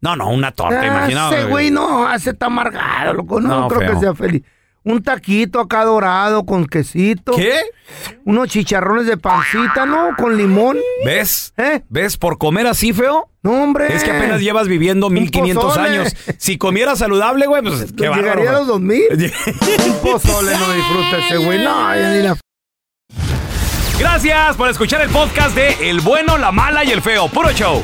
No, 0.02 0.16
no, 0.16 0.30
una 0.30 0.52
torta, 0.52 0.82
Ah, 0.82 0.86
imagínate. 0.88 1.40
Ese 1.40 1.46
güey 1.50 1.72
no, 1.72 2.08
hace 2.08 2.32
está 2.32 2.48
amargado, 2.48 3.14
loco. 3.14 3.40
No, 3.42 3.62
No, 3.62 3.68
creo 3.68 3.82
feo. 3.82 3.94
que 3.94 4.00
sea 4.00 4.14
feliz. 4.16 4.44
Un 4.86 5.02
taquito 5.02 5.60
acá 5.60 5.84
dorado 5.84 6.46
con 6.46 6.68
quesito. 6.68 7.34
¿Qué? 7.36 7.60
Unos 8.24 8.50
chicharrones 8.50 9.08
de 9.08 9.18
pancita, 9.18 9.88
¿no? 9.88 10.10
Con 10.16 10.38
limón. 10.38 10.78
¿Ves? 11.04 11.56
¿Ves? 11.90 12.18
Por 12.18 12.38
comer 12.38 12.68
así 12.68 12.94
feo. 12.94 13.32
No, 13.42 13.64
hombre. 13.64 13.96
Es 13.96 14.04
que 14.04 14.12
apenas 14.12 14.42
llevas 14.42 14.68
viviendo 14.68 15.10
1500 15.10 15.64
pozole. 15.64 15.90
años. 15.90 16.16
Si 16.38 16.60
comieras 16.60 17.00
saludable, 17.00 17.48
güey, 17.48 17.64
pues 17.64 17.94
qué 17.98 18.10
bárbaro. 18.10 18.42
Llegaría 18.42 18.50
a 18.52 18.54
los 18.64 18.68
güey. 18.80 19.08
2000. 19.10 19.34
Un 19.88 19.94
pozole 20.02 20.52
no 20.52 20.74
disfruta 20.74 21.18
ese 21.18 21.38
güey. 21.38 21.64
No, 21.64 21.96
ya 21.96 22.14
ni 22.14 22.22
la... 22.22 22.38
Gracias 23.98 24.56
por 24.58 24.70
escuchar 24.70 25.02
el 25.02 25.10
podcast 25.10 25.56
de 25.56 25.90
El 25.90 26.02
bueno, 26.02 26.38
la 26.38 26.52
mala 26.52 26.84
y 26.84 26.92
el 26.92 27.02
feo. 27.02 27.28
Puro 27.28 27.52
show. 27.54 27.84